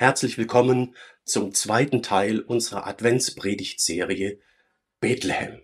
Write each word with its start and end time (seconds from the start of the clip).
Herzlich 0.00 0.38
willkommen 0.38 0.96
zum 1.26 1.52
zweiten 1.52 2.02
Teil 2.02 2.40
unserer 2.40 2.86
Adventspredigtserie 2.86 4.38
Bethlehem. 4.98 5.60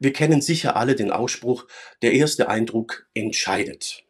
Wir 0.00 0.12
kennen 0.12 0.40
sicher 0.42 0.74
alle 0.74 0.96
den 0.96 1.12
Ausspruch, 1.12 1.68
der 2.02 2.14
erste 2.14 2.48
Eindruck 2.48 3.06
entscheidet. 3.14 4.02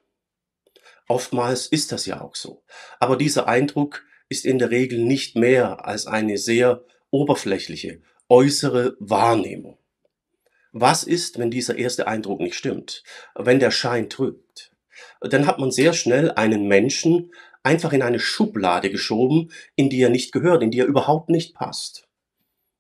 Oftmals 1.08 1.66
ist 1.66 1.92
das 1.92 2.06
ja 2.06 2.22
auch 2.22 2.34
so. 2.34 2.64
Aber 3.00 3.16
dieser 3.18 3.48
Eindruck 3.48 4.02
ist 4.30 4.46
in 4.46 4.58
der 4.58 4.70
Regel 4.70 5.00
nicht 5.00 5.36
mehr 5.36 5.84
als 5.84 6.06
eine 6.06 6.38
sehr 6.38 6.82
oberflächliche, 7.10 8.00
äußere 8.30 8.96
Wahrnehmung. 8.98 9.76
Was 10.72 11.04
ist, 11.04 11.38
wenn 11.38 11.50
dieser 11.50 11.76
erste 11.76 12.06
Eindruck 12.06 12.40
nicht 12.40 12.54
stimmt? 12.54 13.02
Wenn 13.34 13.60
der 13.60 13.72
Schein 13.72 14.08
trügt? 14.08 14.72
Dann 15.20 15.46
hat 15.46 15.58
man 15.58 15.70
sehr 15.70 15.92
schnell 15.92 16.30
einen 16.30 16.66
Menschen 16.66 17.30
einfach 17.62 17.92
in 17.92 18.02
eine 18.02 18.20
Schublade 18.20 18.90
geschoben, 18.90 19.50
in 19.76 19.90
die 19.90 20.00
er 20.00 20.10
nicht 20.10 20.32
gehört, 20.32 20.62
in 20.62 20.70
die 20.70 20.80
er 20.80 20.86
überhaupt 20.86 21.28
nicht 21.28 21.54
passt. 21.54 22.08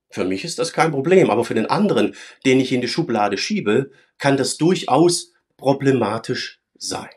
Für 0.08 0.24
mich 0.24 0.44
ist 0.44 0.58
das 0.58 0.72
kein 0.72 0.90
Problem, 0.90 1.30
aber 1.30 1.44
für 1.44 1.54
den 1.54 1.66
anderen, 1.66 2.14
den 2.44 2.60
ich 2.60 2.72
in 2.72 2.80
die 2.80 2.88
Schublade 2.88 3.38
schiebe, 3.38 3.90
kann 4.18 4.36
das 4.36 4.56
durchaus 4.56 5.32
problematisch 5.56 6.60
sein. 6.76 7.10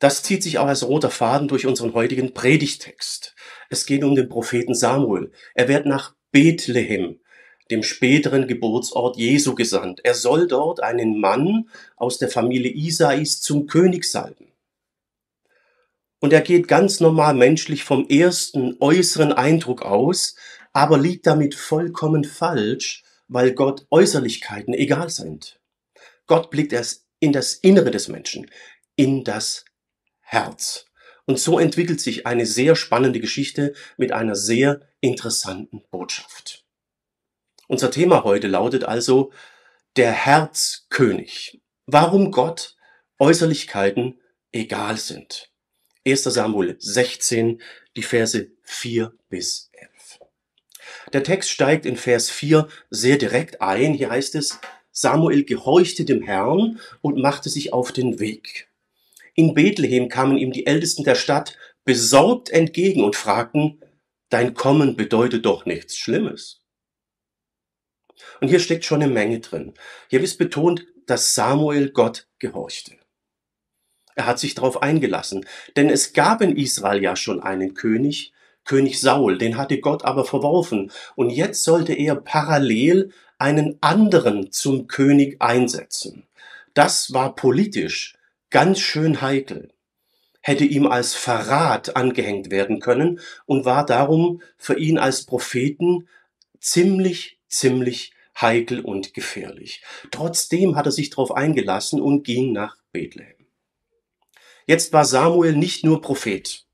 Das 0.00 0.22
zieht 0.22 0.42
sich 0.42 0.58
auch 0.58 0.66
als 0.66 0.86
roter 0.86 1.10
Faden 1.10 1.48
durch 1.48 1.66
unseren 1.66 1.94
heutigen 1.94 2.34
Predigtext. 2.34 3.34
Es 3.70 3.86
geht 3.86 4.02
um 4.02 4.16
den 4.16 4.28
Propheten 4.28 4.74
Samuel. 4.74 5.30
Er 5.54 5.68
wird 5.68 5.86
nach 5.86 6.14
Bethlehem, 6.32 7.20
dem 7.70 7.82
späteren 7.82 8.48
Geburtsort 8.48 9.16
Jesu, 9.16 9.54
gesandt. 9.54 10.00
Er 10.02 10.14
soll 10.14 10.48
dort 10.48 10.82
einen 10.82 11.20
Mann 11.20 11.68
aus 11.96 12.18
der 12.18 12.28
Familie 12.28 12.72
Isais 12.72 13.40
zum 13.40 13.66
König 13.66 14.04
salben. 14.04 14.53
Und 16.24 16.32
er 16.32 16.40
geht 16.40 16.68
ganz 16.68 17.00
normal 17.00 17.34
menschlich 17.34 17.84
vom 17.84 18.08
ersten 18.08 18.78
äußeren 18.80 19.34
Eindruck 19.34 19.82
aus, 19.82 20.36
aber 20.72 20.96
liegt 20.96 21.26
damit 21.26 21.54
vollkommen 21.54 22.24
falsch, 22.24 23.02
weil 23.28 23.52
Gott 23.52 23.86
Äußerlichkeiten 23.90 24.72
egal 24.72 25.10
sind. 25.10 25.60
Gott 26.26 26.50
blickt 26.50 26.72
erst 26.72 27.04
in 27.20 27.34
das 27.34 27.52
Innere 27.52 27.90
des 27.90 28.08
Menschen, 28.08 28.50
in 28.96 29.22
das 29.22 29.66
Herz. 30.20 30.86
Und 31.26 31.38
so 31.38 31.58
entwickelt 31.58 32.00
sich 32.00 32.26
eine 32.26 32.46
sehr 32.46 32.74
spannende 32.74 33.20
Geschichte 33.20 33.74
mit 33.98 34.12
einer 34.12 34.34
sehr 34.34 34.80
interessanten 35.02 35.82
Botschaft. 35.90 36.64
Unser 37.68 37.90
Thema 37.90 38.24
heute 38.24 38.48
lautet 38.48 38.84
also 38.84 39.30
der 39.96 40.12
Herzkönig. 40.12 41.60
Warum 41.84 42.30
Gott 42.30 42.78
Äußerlichkeiten 43.18 44.18
egal 44.52 44.96
sind. 44.96 45.50
1. 46.06 46.24
Samuel 46.24 46.76
16, 46.78 47.62
die 47.96 48.02
Verse 48.02 48.50
4 48.62 49.12
bis 49.30 49.70
11. 49.72 50.20
Der 51.12 51.22
Text 51.22 51.50
steigt 51.50 51.86
in 51.86 51.96
Vers 51.96 52.30
4 52.30 52.68
sehr 52.90 53.16
direkt 53.16 53.62
ein. 53.62 53.94
Hier 53.94 54.10
heißt 54.10 54.34
es, 54.34 54.58
Samuel 54.90 55.44
gehorchte 55.44 56.04
dem 56.04 56.22
Herrn 56.22 56.78
und 57.00 57.16
machte 57.16 57.48
sich 57.48 57.72
auf 57.72 57.90
den 57.90 58.20
Weg. 58.20 58.68
In 59.34 59.54
Bethlehem 59.54 60.08
kamen 60.08 60.38
ihm 60.38 60.52
die 60.52 60.66
Ältesten 60.66 61.04
der 61.04 61.14
Stadt 61.14 61.56
besorgt 61.84 62.50
entgegen 62.50 63.04
und 63.04 63.16
fragten, 63.16 63.80
dein 64.28 64.54
Kommen 64.54 64.96
bedeutet 64.96 65.44
doch 65.44 65.66
nichts 65.66 65.96
Schlimmes. 65.96 66.62
Und 68.40 68.48
hier 68.48 68.60
steckt 68.60 68.84
schon 68.84 69.02
eine 69.02 69.12
Menge 69.12 69.40
drin. 69.40 69.74
Hier 70.08 70.20
ist 70.20 70.38
betont, 70.38 70.86
dass 71.06 71.34
Samuel 71.34 71.90
Gott 71.90 72.26
gehorchte. 72.38 72.96
Er 74.14 74.26
hat 74.26 74.38
sich 74.38 74.54
darauf 74.54 74.82
eingelassen, 74.82 75.44
denn 75.76 75.90
es 75.90 76.12
gab 76.12 76.40
in 76.40 76.56
Israel 76.56 77.02
ja 77.02 77.16
schon 77.16 77.42
einen 77.42 77.74
König, 77.74 78.32
König 78.64 79.00
Saul, 79.00 79.38
den 79.38 79.56
hatte 79.56 79.78
Gott 79.80 80.04
aber 80.04 80.24
verworfen, 80.24 80.90
und 81.16 81.30
jetzt 81.30 81.64
sollte 81.64 81.92
er 81.92 82.14
parallel 82.16 83.10
einen 83.38 83.76
anderen 83.80 84.52
zum 84.52 84.86
König 84.86 85.42
einsetzen. 85.42 86.26
Das 86.72 87.12
war 87.12 87.34
politisch 87.34 88.16
ganz 88.50 88.78
schön 88.78 89.20
heikel, 89.20 89.72
hätte 90.40 90.64
ihm 90.64 90.86
als 90.86 91.14
Verrat 91.14 91.96
angehängt 91.96 92.50
werden 92.50 92.78
können 92.78 93.20
und 93.46 93.64
war 93.64 93.84
darum 93.84 94.42
für 94.56 94.78
ihn 94.78 94.98
als 94.98 95.24
Propheten 95.24 96.08
ziemlich, 96.60 97.40
ziemlich 97.48 98.12
heikel 98.40 98.80
und 98.80 99.14
gefährlich. 99.14 99.82
Trotzdem 100.10 100.76
hat 100.76 100.86
er 100.86 100.92
sich 100.92 101.10
darauf 101.10 101.32
eingelassen 101.32 102.00
und 102.00 102.24
ging 102.24 102.52
nach 102.52 102.76
Bethlehem. 102.92 103.43
Jetzt 104.66 104.92
war 104.92 105.04
Samuel 105.04 105.54
nicht 105.54 105.84
nur 105.84 106.00
Prophet. 106.00 106.64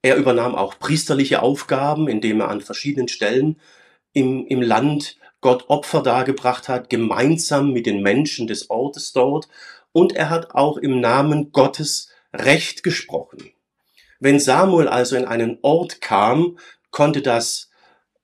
Er 0.00 0.16
übernahm 0.16 0.54
auch 0.54 0.78
priesterliche 0.78 1.42
Aufgaben, 1.42 2.08
indem 2.08 2.40
er 2.40 2.48
an 2.48 2.60
verschiedenen 2.60 3.08
Stellen 3.08 3.60
im, 4.12 4.46
im 4.46 4.62
Land 4.62 5.16
Gott 5.40 5.68
Opfer 5.68 6.02
dargebracht 6.02 6.68
hat, 6.68 6.88
gemeinsam 6.88 7.72
mit 7.72 7.86
den 7.86 8.02
Menschen 8.02 8.46
des 8.46 8.70
Ortes 8.70 9.12
dort. 9.12 9.48
Und 9.92 10.14
er 10.14 10.30
hat 10.30 10.54
auch 10.54 10.78
im 10.78 11.00
Namen 11.00 11.52
Gottes 11.52 12.08
Recht 12.32 12.82
gesprochen. 12.82 13.52
Wenn 14.20 14.40
Samuel 14.40 14.88
also 14.88 15.16
in 15.16 15.24
einen 15.26 15.58
Ort 15.62 16.00
kam, 16.00 16.58
konnte 16.90 17.22
das 17.22 17.70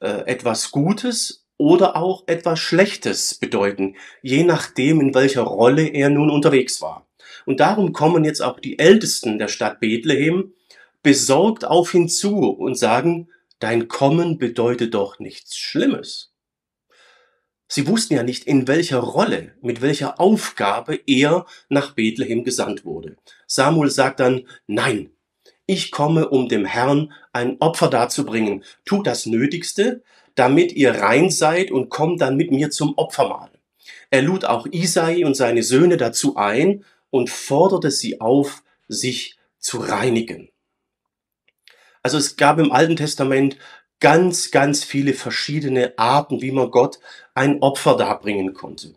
äh, 0.00 0.26
etwas 0.26 0.70
Gutes 0.70 1.46
oder 1.56 1.96
auch 1.96 2.24
etwas 2.26 2.58
Schlechtes 2.58 3.34
bedeuten, 3.34 3.96
je 4.22 4.42
nachdem, 4.42 5.00
in 5.00 5.14
welcher 5.14 5.42
Rolle 5.42 5.86
er 5.86 6.10
nun 6.10 6.30
unterwegs 6.30 6.80
war. 6.82 7.03
Und 7.46 7.60
darum 7.60 7.92
kommen 7.92 8.24
jetzt 8.24 8.40
auch 8.40 8.60
die 8.60 8.78
Ältesten 8.78 9.38
der 9.38 9.48
Stadt 9.48 9.80
Bethlehem 9.80 10.52
besorgt 11.02 11.64
auf 11.64 11.94
ihn 11.94 12.08
zu 12.08 12.48
und 12.48 12.76
sagen, 12.76 13.28
dein 13.58 13.88
Kommen 13.88 14.38
bedeutet 14.38 14.94
doch 14.94 15.18
nichts 15.18 15.56
Schlimmes. 15.56 16.32
Sie 17.68 17.86
wussten 17.86 18.14
ja 18.14 18.22
nicht, 18.22 18.44
in 18.44 18.68
welcher 18.68 18.98
Rolle, 18.98 19.52
mit 19.60 19.82
welcher 19.82 20.20
Aufgabe 20.20 20.98
er 21.06 21.46
nach 21.68 21.92
Bethlehem 21.92 22.44
gesandt 22.44 22.84
wurde. 22.84 23.16
Samuel 23.46 23.90
sagt 23.90 24.20
dann, 24.20 24.46
nein, 24.66 25.10
ich 25.66 25.90
komme, 25.90 26.28
um 26.28 26.48
dem 26.48 26.66
Herrn 26.66 27.12
ein 27.32 27.56
Opfer 27.60 27.88
darzubringen. 27.88 28.64
Tut 28.84 29.06
das 29.06 29.26
Nötigste, 29.26 30.02
damit 30.34 30.72
ihr 30.72 30.96
rein 30.96 31.30
seid 31.30 31.70
und 31.70 31.88
kommt 31.88 32.20
dann 32.20 32.36
mit 32.36 32.50
mir 32.50 32.70
zum 32.70 32.94
Opfermahl. 32.96 33.50
Er 34.10 34.22
lud 34.22 34.44
auch 34.44 34.66
Isai 34.66 35.24
und 35.24 35.34
seine 35.34 35.62
Söhne 35.62 35.96
dazu 35.96 36.36
ein 36.36 36.84
und 37.14 37.30
forderte 37.30 37.92
sie 37.92 38.20
auf, 38.20 38.64
sich 38.88 39.38
zu 39.60 39.78
reinigen. 39.78 40.48
Also 42.02 42.18
es 42.18 42.36
gab 42.36 42.58
im 42.58 42.72
Alten 42.72 42.96
Testament 42.96 43.56
ganz, 44.00 44.50
ganz 44.50 44.82
viele 44.82 45.14
verschiedene 45.14 45.96
Arten, 45.96 46.42
wie 46.42 46.50
man 46.50 46.72
Gott 46.72 46.98
ein 47.32 47.62
Opfer 47.62 47.96
darbringen 47.96 48.52
konnte. 48.52 48.96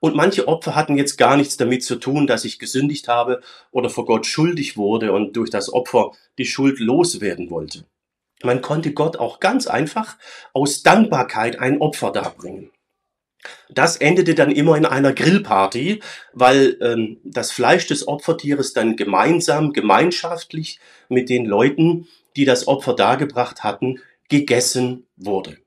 Und 0.00 0.16
manche 0.16 0.48
Opfer 0.48 0.74
hatten 0.74 0.96
jetzt 0.96 1.16
gar 1.16 1.36
nichts 1.36 1.56
damit 1.56 1.84
zu 1.84 1.94
tun, 1.94 2.26
dass 2.26 2.44
ich 2.44 2.58
gesündigt 2.58 3.06
habe 3.06 3.40
oder 3.70 3.88
vor 3.88 4.04
Gott 4.04 4.26
schuldig 4.26 4.76
wurde 4.76 5.12
und 5.12 5.36
durch 5.36 5.50
das 5.50 5.72
Opfer 5.72 6.10
die 6.38 6.44
Schuld 6.44 6.80
loswerden 6.80 7.50
wollte. 7.50 7.86
Man 8.42 8.62
konnte 8.62 8.92
Gott 8.94 9.16
auch 9.16 9.38
ganz 9.38 9.68
einfach 9.68 10.18
aus 10.54 10.82
Dankbarkeit 10.82 11.60
ein 11.60 11.80
Opfer 11.80 12.10
darbringen. 12.10 12.72
Das 13.68 13.96
endete 13.96 14.34
dann 14.34 14.50
immer 14.50 14.76
in 14.76 14.86
einer 14.86 15.12
Grillparty, 15.12 16.00
weil 16.32 16.76
ähm, 16.80 17.18
das 17.24 17.52
Fleisch 17.52 17.86
des 17.86 18.06
Opfertieres 18.06 18.72
dann 18.72 18.96
gemeinsam, 18.96 19.72
gemeinschaftlich 19.72 20.80
mit 21.08 21.28
den 21.28 21.46
Leuten, 21.46 22.08
die 22.36 22.44
das 22.44 22.68
Opfer 22.68 22.94
dargebracht 22.94 23.64
hatten, 23.64 24.00
gegessen 24.28 25.06
wurde. 25.16 25.58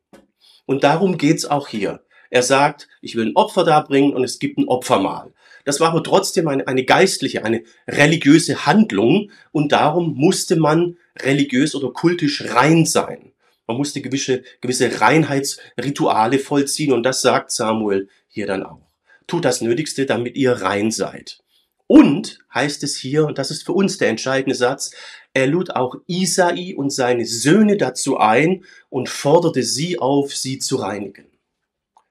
Und 0.65 0.83
darum 0.83 1.17
geht's 1.17 1.45
auch 1.45 1.67
hier. 1.67 2.01
Er 2.29 2.43
sagt, 2.43 2.87
ich 3.01 3.15
will 3.15 3.27
ein 3.27 3.35
Opfer 3.35 3.63
darbringen 3.63 4.13
und 4.13 4.23
es 4.23 4.39
gibt 4.39 4.57
ein 4.57 4.67
Opfermahl. 4.67 5.33
Das 5.65 5.79
war 5.79 5.89
aber 5.89 6.03
trotzdem 6.03 6.47
eine, 6.47 6.67
eine 6.67 6.83
geistliche, 6.83 7.45
eine 7.45 7.63
religiöse 7.87 8.65
Handlung 8.65 9.31
und 9.51 9.71
darum 9.71 10.15
musste 10.15 10.55
man 10.55 10.97
religiös 11.21 11.75
oder 11.75 11.91
kultisch 11.91 12.43
rein 12.53 12.85
sein. 12.85 13.33
Man 13.67 13.77
musste 13.77 14.01
gewisse, 14.01 14.43
gewisse 14.61 14.99
Reinheitsrituale 14.99 16.39
vollziehen 16.39 16.93
und 16.93 17.03
das 17.03 17.21
sagt 17.21 17.51
Samuel 17.51 18.09
hier 18.27 18.47
dann 18.47 18.63
auch. 18.63 18.81
Tut 19.27 19.45
das 19.45 19.61
Nötigste, 19.61 20.05
damit 20.05 20.35
ihr 20.35 20.51
rein 20.53 20.91
seid. 20.91 21.43
Und 21.87 22.39
heißt 22.53 22.83
es 22.83 22.97
hier, 22.97 23.25
und 23.25 23.37
das 23.37 23.51
ist 23.51 23.63
für 23.63 23.73
uns 23.73 23.97
der 23.97 24.09
entscheidende 24.09 24.55
Satz, 24.55 24.91
er 25.33 25.47
lud 25.47 25.71
auch 25.71 25.95
Isai 26.07 26.75
und 26.75 26.91
seine 26.91 27.25
Söhne 27.25 27.77
dazu 27.77 28.17
ein 28.17 28.65
und 28.89 29.09
forderte 29.09 29.63
sie 29.63 29.99
auf, 29.99 30.35
sie 30.35 30.59
zu 30.59 30.77
reinigen, 30.77 31.27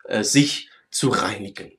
äh, 0.04 0.24
sich 0.24 0.70
zu 0.90 1.08
reinigen. 1.08 1.72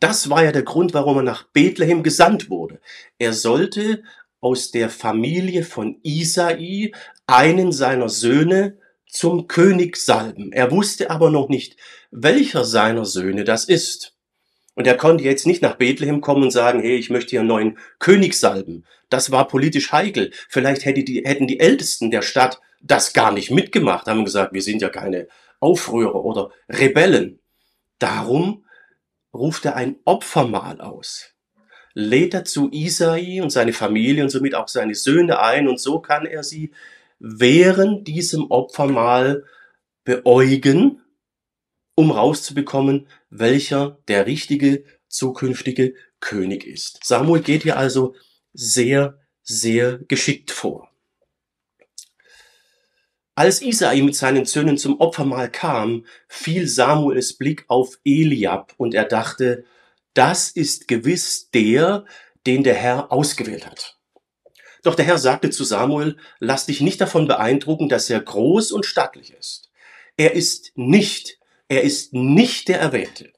Das 0.00 0.28
war 0.28 0.44
ja 0.44 0.52
der 0.52 0.62
Grund, 0.62 0.92
warum 0.92 1.18
er 1.18 1.22
nach 1.22 1.44
Bethlehem 1.44 2.02
gesandt 2.02 2.50
wurde. 2.50 2.80
Er 3.18 3.32
sollte 3.32 4.02
aus 4.40 4.70
der 4.70 4.90
Familie 4.90 5.64
von 5.64 5.98
Isai 6.02 6.92
einen 7.26 7.72
seiner 7.72 8.08
Söhne 8.08 8.78
zum 9.06 9.46
König 9.46 9.96
salben. 9.96 10.52
Er 10.52 10.70
wusste 10.70 11.10
aber 11.10 11.30
noch 11.30 11.48
nicht, 11.48 11.76
welcher 12.10 12.64
seiner 12.64 13.04
Söhne 13.04 13.44
das 13.44 13.64
ist. 13.64 14.14
Und 14.74 14.86
er 14.86 14.96
konnte 14.96 15.22
jetzt 15.22 15.46
nicht 15.46 15.62
nach 15.62 15.76
Bethlehem 15.76 16.20
kommen 16.20 16.42
und 16.42 16.50
sagen, 16.50 16.80
hey, 16.80 16.96
ich 16.96 17.10
möchte 17.10 17.30
hier 17.30 17.40
einen 17.40 17.48
neuen 17.48 17.78
König 18.00 18.34
salben. 18.34 18.84
Das 19.08 19.30
war 19.30 19.46
politisch 19.46 19.92
heikel. 19.92 20.32
Vielleicht 20.48 20.84
hätte 20.84 21.04
die, 21.04 21.22
hätten 21.24 21.46
die 21.46 21.60
Ältesten 21.60 22.10
der 22.10 22.22
Stadt 22.22 22.60
das 22.82 23.12
gar 23.12 23.32
nicht 23.32 23.50
mitgemacht, 23.50 24.06
haben 24.06 24.24
gesagt, 24.24 24.52
wir 24.52 24.62
sind 24.62 24.82
ja 24.82 24.88
keine 24.88 25.28
Aufrührer 25.60 26.24
oder 26.24 26.50
Rebellen. 26.68 27.38
Darum 27.98 28.64
ruft 29.32 29.64
er 29.64 29.76
ein 29.76 29.96
Opfermahl 30.04 30.80
aus. 30.80 31.30
Lädt 31.94 32.34
er 32.34 32.44
zu 32.44 32.70
Isai 32.72 33.40
und 33.40 33.50
seine 33.50 33.72
Familie 33.72 34.24
und 34.24 34.30
somit 34.30 34.54
auch 34.54 34.68
seine 34.68 34.94
Söhne 34.94 35.40
ein 35.40 35.68
und 35.68 35.80
so 35.80 36.00
kann 36.00 36.26
er 36.26 36.42
sie 36.42 36.72
während 37.18 38.06
diesem 38.08 38.50
Opfermahl 38.50 39.44
beäugen, 40.04 41.02
um 41.94 42.10
rauszubekommen, 42.10 43.06
welcher 43.30 43.98
der 44.08 44.26
richtige 44.26 44.84
zukünftige 45.08 45.94
König 46.20 46.66
ist. 46.66 47.00
Samuel 47.04 47.42
geht 47.42 47.62
hier 47.62 47.76
also 47.76 48.14
sehr, 48.52 49.18
sehr 49.42 49.98
geschickt 49.98 50.50
vor. 50.50 50.90
Als 53.36 53.62
Isai 53.62 54.00
mit 54.02 54.14
seinen 54.14 54.44
Söhnen 54.44 54.78
zum 54.78 55.00
Opfermahl 55.00 55.50
kam, 55.50 56.06
fiel 56.28 56.68
Samuels 56.68 57.32
Blick 57.32 57.64
auf 57.66 57.98
Eliab 58.04 58.74
und 58.76 58.94
er 58.94 59.04
dachte, 59.04 59.64
das 60.14 60.50
ist 60.50 60.86
gewiss 60.86 61.50
der, 61.50 62.04
den 62.46 62.62
der 62.62 62.74
Herr 62.74 63.10
ausgewählt 63.10 63.66
hat. 63.66 63.98
Doch 64.84 64.94
der 64.94 65.06
Herr 65.06 65.18
sagte 65.18 65.48
zu 65.48 65.64
Samuel, 65.64 66.18
lass 66.38 66.66
dich 66.66 66.82
nicht 66.82 67.00
davon 67.00 67.26
beeindrucken, 67.26 67.88
dass 67.88 68.10
er 68.10 68.20
groß 68.20 68.70
und 68.70 68.84
stattlich 68.84 69.32
ist. 69.32 69.70
Er 70.16 70.34
ist 70.34 70.72
nicht, 70.76 71.38
er 71.68 71.82
ist 71.82 72.12
nicht 72.12 72.68
der 72.68 72.80
Erwählte. 72.80 73.32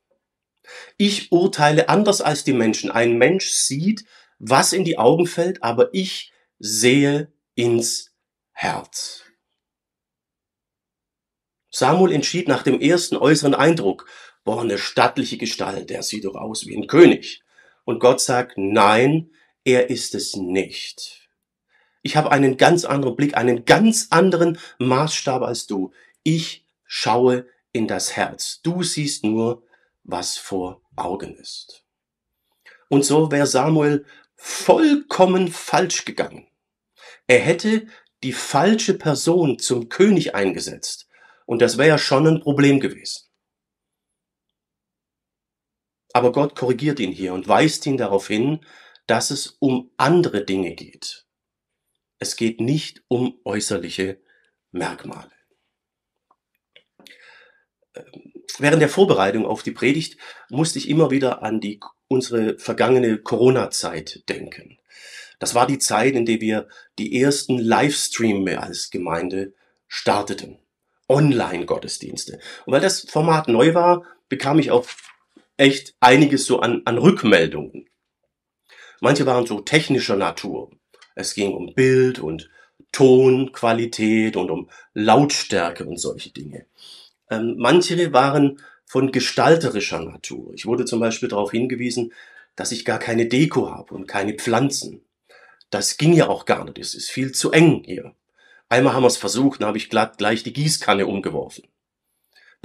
Ich 0.99 1.31
urteile 1.31 1.89
anders 1.89 2.21
als 2.21 2.43
die 2.43 2.53
Menschen. 2.53 2.91
Ein 2.91 3.17
Mensch 3.17 3.51
sieht, 3.51 4.05
was 4.41 4.73
in 4.73 4.85
die 4.85 4.99
Augen 4.99 5.27
fällt, 5.27 5.63
aber 5.63 5.95
ich 5.95 6.33
sehe 6.59 7.33
ins 7.55 8.11
Herz. 8.51 9.23
Samuel 11.71 12.13
entschied 12.13 12.49
nach 12.49 12.65
dem 12.65 12.81
ersten 12.81 13.17
äußeren 13.17 13.55
Eindruck, 13.55 14.09
boah, 14.43 14.63
eine 14.63 14.79
stattliche 14.79 15.39
Gestalt, 15.39 15.91
der 15.91 16.03
sieht 16.03 16.25
doch 16.25 16.35
aus 16.35 16.67
wie 16.67 16.77
ein 16.77 16.89
König. 16.89 17.43
Und 17.85 18.01
Gott 18.01 18.21
sagt, 18.21 18.59
nein, 18.59 19.31
er 19.63 19.91
ist 19.91 20.17
es 20.17 20.35
nicht. 20.35 21.26
Ich 22.07 22.15
habe 22.15 22.31
einen 22.31 22.57
ganz 22.57 22.85
anderen 22.85 23.17
Blick, 23.17 23.37
einen 23.37 23.65
ganz 23.65 24.07
anderen 24.11 24.61
Maßstab 24.79 25.43
als 25.43 25.67
du. 25.67 25.91
Ich 26.23 26.65
schaue 26.85 27.49
in 27.73 27.89
das 27.89 28.15
Herz. 28.15 28.61
Du 28.63 28.85
siehst 28.85 29.25
nur, 29.25 29.65
was 30.05 30.37
vor 30.37 30.83
Augen 30.95 31.35
ist. 31.35 31.85
Und 32.89 33.05
so 33.05 33.33
wäre 33.33 33.49
Samuel 33.49 34.07
vollkommen 34.37 35.49
falsch 35.51 36.05
gegangen. 36.05 36.47
Er 37.27 37.41
hätte 37.41 37.89
die 38.23 38.33
falsche 38.33 38.95
Person 38.95 39.59
zum 39.59 39.89
König 39.89 40.33
eingesetzt. 40.33 41.09
Und 41.45 41.61
das 41.61 41.77
wäre 41.77 41.89
ja 41.89 41.99
schon 41.99 42.29
ein 42.29 42.41
Problem 42.41 42.79
gewesen. 42.79 43.25
Aber 46.13 46.31
Gott 46.31 46.55
korrigiert 46.55 47.01
ihn 47.01 47.11
hier 47.11 47.35
und 47.35 47.49
weist 47.49 47.85
ihn 47.85 47.97
darauf 47.97 48.29
hin, 48.29 48.65
dass 49.09 49.33
es 49.33 49.57
um 49.59 49.91
andere 49.97 50.45
Dinge 50.45 50.77
geht. 50.77 51.26
Es 52.19 52.37
geht 52.37 52.61
nicht 52.61 53.03
um 53.09 53.39
äußerliche 53.45 54.19
Merkmale. 54.73 55.31
Ähm, 57.95 58.33
während 58.59 58.81
der 58.81 58.89
Vorbereitung 58.89 59.47
auf 59.47 59.63
die 59.63 59.73
Predigt 59.73 60.19
musste 60.49 60.79
ich 60.79 60.89
immer 60.89 61.11
wieder 61.11 61.43
an 61.43 61.61
die, 61.61 61.81
unsere 62.09 62.59
vergangene 62.59 63.19
Corona-Zeit 63.19 64.23
denken. 64.29 64.79
Das 65.39 65.55
war 65.55 65.67
die 65.67 65.79
Zeit, 65.79 66.15
in 66.15 66.25
der 66.25 66.41
wir 66.41 66.69
die 66.99 67.21
ersten 67.21 67.59
Livestreame 67.59 68.63
als 68.63 68.91
Gemeinde 68.91 69.53
starteten. 69.87 70.59
Online-Gottesdienste. 71.09 72.41
Und 72.65 72.73
weil 72.73 72.81
das 72.81 73.03
Format 73.03 73.49
neu 73.49 73.75
war, 73.75 74.05
bekam 74.29 74.59
ich 74.59 74.71
auch 74.71 74.87
echt 75.57 75.95
einiges 76.01 76.47
so 76.47 76.61
an, 76.61 76.83
an 76.85 76.99
Rückmeldungen. 76.99 77.89
Manche 79.01 79.27
waren 79.27 79.47
so 79.47 79.61
technischer 79.61 80.17
Natur. 80.17 80.71
Es 81.17 81.35
ging 81.35 81.53
um 81.55 81.75
Bild 81.75 82.21
und 82.21 82.49
Tonqualität 82.93 84.37
und 84.37 84.51
um 84.51 84.71
Lautstärke 84.95 85.85
und 85.85 85.99
solche 85.99 86.31
Dinge. 86.31 86.67
Ähm, 87.31 87.57
manche 87.59 88.13
waren 88.13 88.61
von 88.85 89.11
gestalterischer 89.11 90.01
Natur. 90.01 90.53
Ich 90.55 90.67
wurde 90.67 90.85
zum 90.85 91.01
Beispiel 91.01 91.29
darauf 91.29 91.51
hingewiesen, 91.51 92.13
dass 92.55 92.71
ich 92.71 92.85
gar 92.85 92.99
keine 92.99 93.27
Deko 93.27 93.71
habe 93.71 93.95
und 93.95 94.07
keine 94.07 94.35
Pflanzen. 94.35 95.03
Das 95.71 95.97
ging 95.97 96.13
ja 96.13 96.29
auch 96.29 96.45
gar 96.45 96.65
nicht. 96.65 96.79
Es 96.79 96.95
ist 96.95 97.11
viel 97.11 97.33
zu 97.33 97.51
eng 97.51 97.83
hier. 97.85 98.15
Einmal 98.69 98.95
haben 98.95 99.03
wir 99.03 99.09
es 99.09 99.17
versucht, 99.17 99.61
dann 99.61 99.69
habe 99.69 99.79
ich 99.79 99.91
glatt 99.91 100.19
gleich 100.19 100.43
die 100.43 100.53
Gießkanne 100.53 101.07
umgeworfen. 101.07 101.65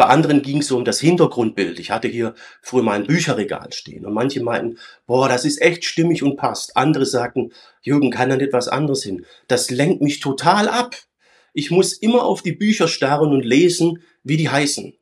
Bei 0.01 0.07
anderen 0.07 0.41
ging 0.41 0.61
es 0.61 0.67
so 0.69 0.77
um 0.77 0.83
das 0.83 0.99
Hintergrundbild. 0.99 1.77
Ich 1.77 1.91
hatte 1.91 2.07
hier 2.07 2.33
früher 2.63 2.81
mal 2.81 2.93
ein 2.93 3.05
Bücherregal 3.05 3.71
stehen 3.71 4.03
und 4.03 4.15
manche 4.15 4.41
meinten, 4.41 4.79
boah, 5.05 5.29
das 5.29 5.45
ist 5.45 5.61
echt 5.61 5.85
stimmig 5.85 6.23
und 6.23 6.37
passt. 6.37 6.75
Andere 6.75 7.05
sagten, 7.05 7.53
Jürgen, 7.83 8.09
kann 8.09 8.29
da 8.29 8.35
nicht 8.35 8.51
was 8.51 8.67
anderes 8.67 9.03
hin? 9.03 9.27
Das 9.47 9.69
lenkt 9.69 10.01
mich 10.01 10.19
total 10.19 10.67
ab. 10.69 10.95
Ich 11.53 11.69
muss 11.69 11.93
immer 11.93 12.23
auf 12.23 12.41
die 12.41 12.53
Bücher 12.53 12.87
starren 12.87 13.31
und 13.31 13.45
lesen, 13.45 14.01
wie 14.23 14.37
die 14.37 14.49
heißen. 14.49 14.97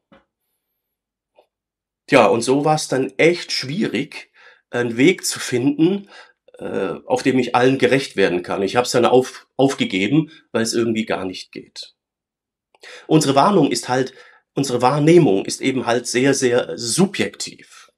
Tja, 2.07 2.25
und 2.25 2.41
so 2.41 2.65
war 2.65 2.75
es 2.75 2.89
dann 2.89 3.13
echt 3.15 3.53
schwierig, 3.53 4.33
einen 4.69 4.97
Weg 4.97 5.25
zu 5.25 5.39
finden, 5.39 6.09
äh, 6.57 6.95
auf 7.05 7.23
dem 7.23 7.39
ich 7.39 7.55
allen 7.55 7.77
gerecht 7.77 8.17
werden 8.17 8.43
kann. 8.43 8.63
Ich 8.63 8.75
habe 8.75 8.83
es 8.83 8.91
dann 8.91 9.05
auf, 9.05 9.47
aufgegeben, 9.55 10.29
weil 10.51 10.63
es 10.63 10.73
irgendwie 10.73 11.05
gar 11.05 11.23
nicht 11.23 11.53
geht. 11.53 11.95
Unsere 13.07 13.35
Warnung 13.35 13.71
ist 13.71 13.87
halt, 13.87 14.13
unsere 14.59 14.81
Wahrnehmung 14.81 15.45
ist 15.45 15.61
eben 15.61 15.85
halt 15.85 16.05
sehr, 16.05 16.33
sehr 16.33 16.77
subjektiv. 16.77 17.91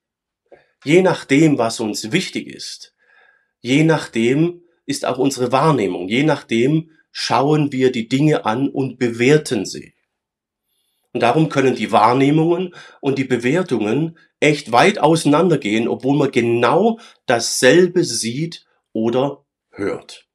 Je 0.84 1.02
nachdem, 1.02 1.58
was 1.58 1.80
uns 1.80 2.12
wichtig 2.12 2.48
ist, 2.48 2.94
je 3.62 3.84
nachdem 3.84 4.62
ist 4.86 5.06
auch 5.06 5.18
unsere 5.18 5.52
Wahrnehmung, 5.52 6.08
je 6.08 6.24
nachdem 6.24 6.92
schauen 7.12 7.72
wir 7.72 7.92
die 7.92 8.08
Dinge 8.08 8.46
an 8.46 8.70
und 8.70 9.00
bewerten 9.00 9.66
sie. 9.66 9.96
Und 11.14 11.24
darum 11.24 11.50
können 11.50 11.76
die 11.76 11.92
Wahrnehmungen 11.92 12.76
und 13.02 13.18
die 13.18 13.26
Bewertungen 13.26 14.20
echt 14.40 14.72
weit 14.72 15.00
auseinandergehen, 15.00 15.88
obwohl 15.88 16.16
man 16.16 16.32
genau 16.32 17.00
dasselbe 17.26 18.04
sieht 18.04 18.66
oder 18.94 19.44
hört. 19.72 20.28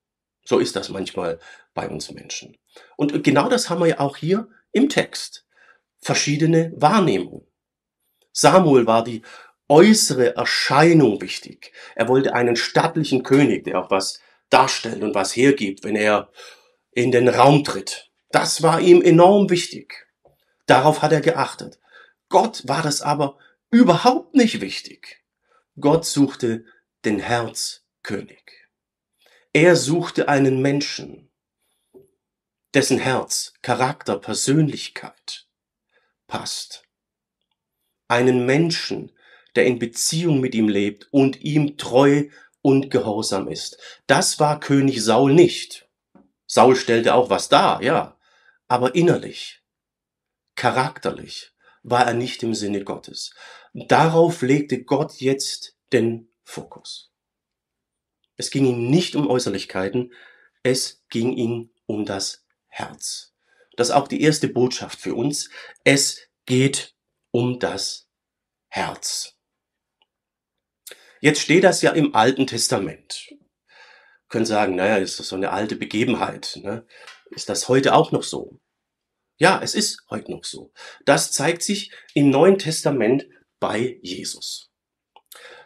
So 0.44 0.58
ist 0.58 0.74
das 0.74 0.88
manchmal 0.88 1.38
bei 1.72 1.88
uns 1.88 2.10
Menschen. 2.10 2.56
Und 2.96 3.22
genau 3.22 3.48
das 3.48 3.70
haben 3.70 3.80
wir 3.80 3.86
ja 3.86 4.00
auch 4.00 4.16
hier 4.16 4.48
im 4.72 4.88
Text. 4.88 5.45
Verschiedene 6.06 6.72
Wahrnehmungen. 6.76 7.44
Samuel 8.30 8.86
war 8.86 9.02
die 9.02 9.22
äußere 9.68 10.36
Erscheinung 10.36 11.20
wichtig. 11.20 11.72
Er 11.96 12.06
wollte 12.06 12.32
einen 12.32 12.54
stattlichen 12.54 13.24
König, 13.24 13.64
der 13.64 13.80
auch 13.80 13.90
was 13.90 14.20
darstellt 14.48 15.02
und 15.02 15.16
was 15.16 15.34
hergibt, 15.34 15.82
wenn 15.82 15.96
er 15.96 16.30
in 16.92 17.10
den 17.10 17.28
Raum 17.28 17.64
tritt. 17.64 18.12
Das 18.30 18.62
war 18.62 18.80
ihm 18.80 19.02
enorm 19.02 19.50
wichtig. 19.50 20.06
Darauf 20.66 21.02
hat 21.02 21.10
er 21.10 21.22
geachtet. 21.22 21.80
Gott 22.28 22.62
war 22.68 22.82
das 22.82 23.02
aber 23.02 23.36
überhaupt 23.72 24.32
nicht 24.36 24.60
wichtig. 24.60 25.24
Gott 25.80 26.06
suchte 26.06 26.66
den 27.04 27.18
Herzkönig. 27.18 28.44
Er 29.52 29.74
suchte 29.74 30.28
einen 30.28 30.62
Menschen, 30.62 31.32
dessen 32.74 33.00
Herz, 33.00 33.54
Charakter, 33.60 34.20
Persönlichkeit 34.20 35.45
passt. 36.26 36.84
Einen 38.08 38.46
Menschen, 38.46 39.12
der 39.54 39.66
in 39.66 39.78
Beziehung 39.78 40.40
mit 40.40 40.54
ihm 40.54 40.68
lebt 40.68 41.08
und 41.12 41.40
ihm 41.42 41.76
treu 41.76 42.28
und 42.62 42.90
gehorsam 42.90 43.48
ist. 43.48 43.78
Das 44.06 44.38
war 44.38 44.60
König 44.60 45.02
Saul 45.02 45.32
nicht. 45.32 45.88
Saul 46.46 46.76
stellte 46.76 47.14
auch 47.14 47.30
was 47.30 47.48
dar, 47.48 47.82
ja, 47.82 48.18
aber 48.68 48.94
innerlich 48.94 49.62
charakterlich 50.56 51.52
war 51.82 52.06
er 52.06 52.14
nicht 52.14 52.42
im 52.42 52.54
Sinne 52.54 52.82
Gottes. 52.82 53.32
Darauf 53.72 54.42
legte 54.42 54.82
Gott 54.82 55.20
jetzt 55.20 55.76
den 55.92 56.28
Fokus. 56.42 57.12
Es 58.36 58.50
ging 58.50 58.66
ihm 58.66 58.90
nicht 58.90 59.14
um 59.14 59.28
Äußerlichkeiten, 59.28 60.12
es 60.62 61.04
ging 61.08 61.32
ihm 61.34 61.70
um 61.86 62.04
das 62.04 62.44
Herz. 62.66 63.35
Das 63.76 63.88
ist 63.88 63.94
auch 63.94 64.08
die 64.08 64.22
erste 64.22 64.48
Botschaft 64.48 65.00
für 65.00 65.14
uns. 65.14 65.50
Es 65.84 66.20
geht 66.46 66.94
um 67.30 67.58
das 67.58 68.08
Herz. 68.68 69.34
Jetzt 71.20 71.40
steht 71.40 71.64
das 71.64 71.82
ja 71.82 71.92
im 71.92 72.14
Alten 72.14 72.46
Testament. 72.46 73.26
Wir 73.30 74.28
können 74.28 74.46
sagen, 74.46 74.74
naja, 74.76 74.96
ist 74.96 75.18
das 75.18 75.28
so 75.28 75.36
eine 75.36 75.50
alte 75.50 75.76
Begebenheit. 75.76 76.58
Ne? 76.62 76.86
Ist 77.30 77.48
das 77.48 77.68
heute 77.68 77.94
auch 77.94 78.12
noch 78.12 78.22
so? 78.22 78.60
Ja, 79.38 79.60
es 79.62 79.74
ist 79.74 80.02
heute 80.08 80.30
noch 80.30 80.44
so. 80.44 80.72
Das 81.04 81.32
zeigt 81.32 81.62
sich 81.62 81.92
im 82.14 82.30
Neuen 82.30 82.58
Testament 82.58 83.26
bei 83.60 83.98
Jesus. 84.02 84.70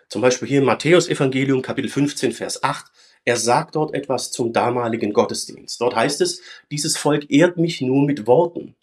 Zum 0.09 0.23
Beispiel 0.23 0.49
hier 0.49 0.59
im 0.59 0.64
Matthäus-Evangelium, 0.64 1.62
Kapitel 1.62 1.88
15, 1.88 2.33
Vers 2.33 2.64
8. 2.64 2.87
Er 3.24 3.36
sagt 3.36 3.74
dort 3.76 3.94
etwas 3.94 4.32
zum 4.32 4.52
damaligen 4.52 5.12
Gottesdienst. 5.12 5.80
Dort 5.80 5.94
heißt 5.94 6.20
es, 6.20 6.40
dieses 6.70 6.96
Volk 6.96 7.30
ehrt 7.30 7.58
mich 7.58 7.80
nur 7.80 8.04
mit 8.04 8.26
Worten, 8.26 8.76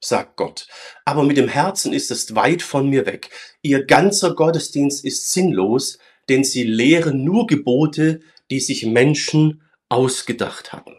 sagt 0.00 0.36
Gott. 0.36 0.66
Aber 1.04 1.22
mit 1.22 1.36
dem 1.36 1.48
Herzen 1.48 1.92
ist 1.92 2.10
es 2.10 2.34
weit 2.34 2.62
von 2.62 2.88
mir 2.90 3.06
weg. 3.06 3.30
Ihr 3.62 3.84
ganzer 3.84 4.34
Gottesdienst 4.34 5.04
ist 5.04 5.32
sinnlos, 5.32 5.98
denn 6.28 6.42
sie 6.42 6.64
lehren 6.64 7.24
nur 7.24 7.46
Gebote, 7.46 8.20
die 8.50 8.60
sich 8.60 8.86
Menschen 8.86 9.62
ausgedacht 9.88 10.72
hatten. 10.72 10.96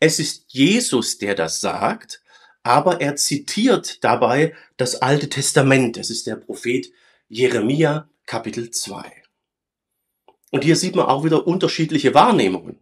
Es 0.00 0.18
ist 0.18 0.44
Jesus, 0.48 1.18
der 1.18 1.34
das 1.34 1.60
sagt, 1.60 2.22
aber 2.62 3.00
er 3.00 3.16
zitiert 3.16 4.04
dabei 4.04 4.54
das 4.76 4.96
Alte 4.96 5.28
Testament. 5.28 5.96
Es 5.96 6.10
ist 6.10 6.26
der 6.26 6.36
Prophet 6.36 6.92
Jeremia 7.28 8.08
Kapitel 8.26 8.70
2. 8.70 9.17
Und 10.50 10.64
hier 10.64 10.76
sieht 10.76 10.96
man 10.96 11.06
auch 11.06 11.24
wieder 11.24 11.46
unterschiedliche 11.46 12.14
Wahrnehmungen. 12.14 12.78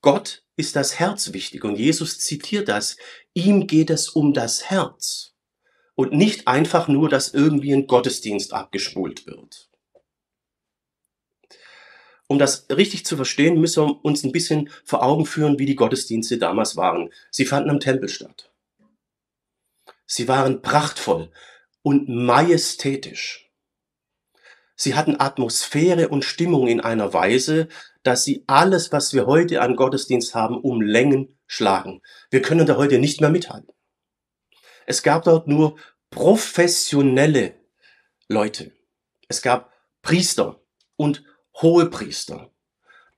Gott 0.00 0.44
ist 0.56 0.76
das 0.76 0.98
Herz 0.98 1.32
wichtig 1.32 1.64
und 1.64 1.76
Jesus 1.76 2.18
zitiert 2.18 2.68
das. 2.68 2.96
Ihm 3.32 3.66
geht 3.66 3.90
es 3.90 4.08
um 4.08 4.32
das 4.32 4.70
Herz 4.70 5.34
und 5.94 6.12
nicht 6.12 6.46
einfach 6.46 6.88
nur, 6.88 7.08
dass 7.08 7.34
irgendwie 7.34 7.72
ein 7.72 7.86
Gottesdienst 7.86 8.52
abgespult 8.52 9.26
wird. 9.26 9.70
Um 12.26 12.38
das 12.38 12.66
richtig 12.70 13.04
zu 13.04 13.16
verstehen, 13.16 13.60
müssen 13.60 13.86
wir 13.86 14.04
uns 14.04 14.24
ein 14.24 14.32
bisschen 14.32 14.70
vor 14.84 15.02
Augen 15.02 15.26
führen, 15.26 15.58
wie 15.58 15.66
die 15.66 15.76
Gottesdienste 15.76 16.38
damals 16.38 16.76
waren. 16.76 17.10
Sie 17.30 17.44
fanden 17.44 17.70
am 17.70 17.80
Tempel 17.80 18.08
statt. 18.08 18.50
Sie 20.06 20.26
waren 20.26 20.62
prachtvoll 20.62 21.30
und 21.82 22.08
majestätisch. 22.08 23.43
Sie 24.76 24.94
hatten 24.94 25.20
Atmosphäre 25.20 26.08
und 26.08 26.24
Stimmung 26.24 26.66
in 26.66 26.80
einer 26.80 27.12
Weise, 27.12 27.68
dass 28.02 28.24
sie 28.24 28.44
alles, 28.46 28.92
was 28.92 29.14
wir 29.14 29.26
heute 29.26 29.60
an 29.60 29.76
Gottesdienst 29.76 30.34
haben, 30.34 30.60
um 30.60 30.82
Längen 30.82 31.38
schlagen. 31.46 32.02
Wir 32.30 32.42
können 32.42 32.66
da 32.66 32.76
heute 32.76 32.98
nicht 32.98 33.20
mehr 33.20 33.30
mithalten. 33.30 33.72
Es 34.86 35.02
gab 35.02 35.24
dort 35.24 35.48
nur 35.48 35.76
professionelle 36.10 37.54
Leute. 38.28 38.72
Es 39.28 39.42
gab 39.42 39.72
Priester 40.02 40.60
und 40.96 41.24
Hohepriester. 41.60 42.50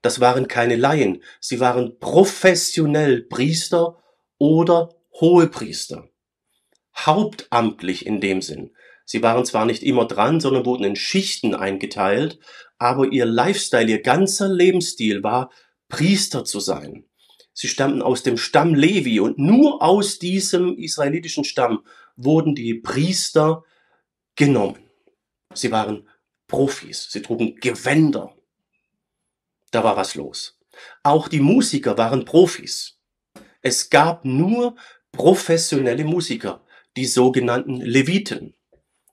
Das 0.01 0.19
waren 0.19 0.47
keine 0.47 0.75
Laien, 0.75 1.23
sie 1.39 1.59
waren 1.59 1.99
professionell 1.99 3.23
Priester 3.23 4.01
oder 4.37 4.95
Hohepriester. 5.19 6.09
Hauptamtlich 6.95 8.05
in 8.05 8.21
dem 8.21 8.41
Sinn. 8.41 8.75
Sie 9.09 9.23
waren 9.23 9.45
zwar 9.45 9.65
nicht 9.65 9.83
immer 9.83 10.05
dran, 10.05 10.41
sondern 10.41 10.65
wurden 10.65 10.83
in 10.83 10.97
Schichten 10.97 11.55
eingeteilt, 11.55 12.39
aber 12.77 13.09
ihr 13.09 13.25
Lifestyle, 13.25 13.89
ihr 13.89 14.01
ganzer 14.01 14.49
Lebensstil 14.49 15.23
war, 15.23 15.49
Priester 15.87 16.43
zu 16.43 16.59
sein. 16.59 17.05
Sie 17.53 17.69
stammten 17.69 18.01
aus 18.01 18.21
dem 18.21 18.37
Stamm 18.37 18.75
Levi 18.75 19.21
und 19.21 19.39
nur 19.39 19.81
aus 19.81 20.19
diesem 20.19 20.77
israelitischen 20.77 21.45
Stamm 21.45 21.85
wurden 22.17 22.53
die 22.53 22.73
Priester 22.73 23.63
genommen. 24.35 24.89
Sie 25.53 25.71
waren 25.71 26.09
Profis, 26.47 27.07
sie 27.09 27.21
trugen 27.21 27.55
Gewänder. 27.55 28.35
Da 29.71 29.85
war 29.85 29.95
was 29.95 30.15
los. 30.15 30.59
Auch 31.01 31.29
die 31.29 31.39
Musiker 31.39 31.97
waren 31.97 32.25
Profis. 32.25 32.99
Es 33.61 33.89
gab 33.89 34.25
nur 34.25 34.75
professionelle 35.13 36.03
Musiker, 36.03 36.65
die 36.97 37.05
sogenannten 37.05 37.77
Leviten. 37.77 38.56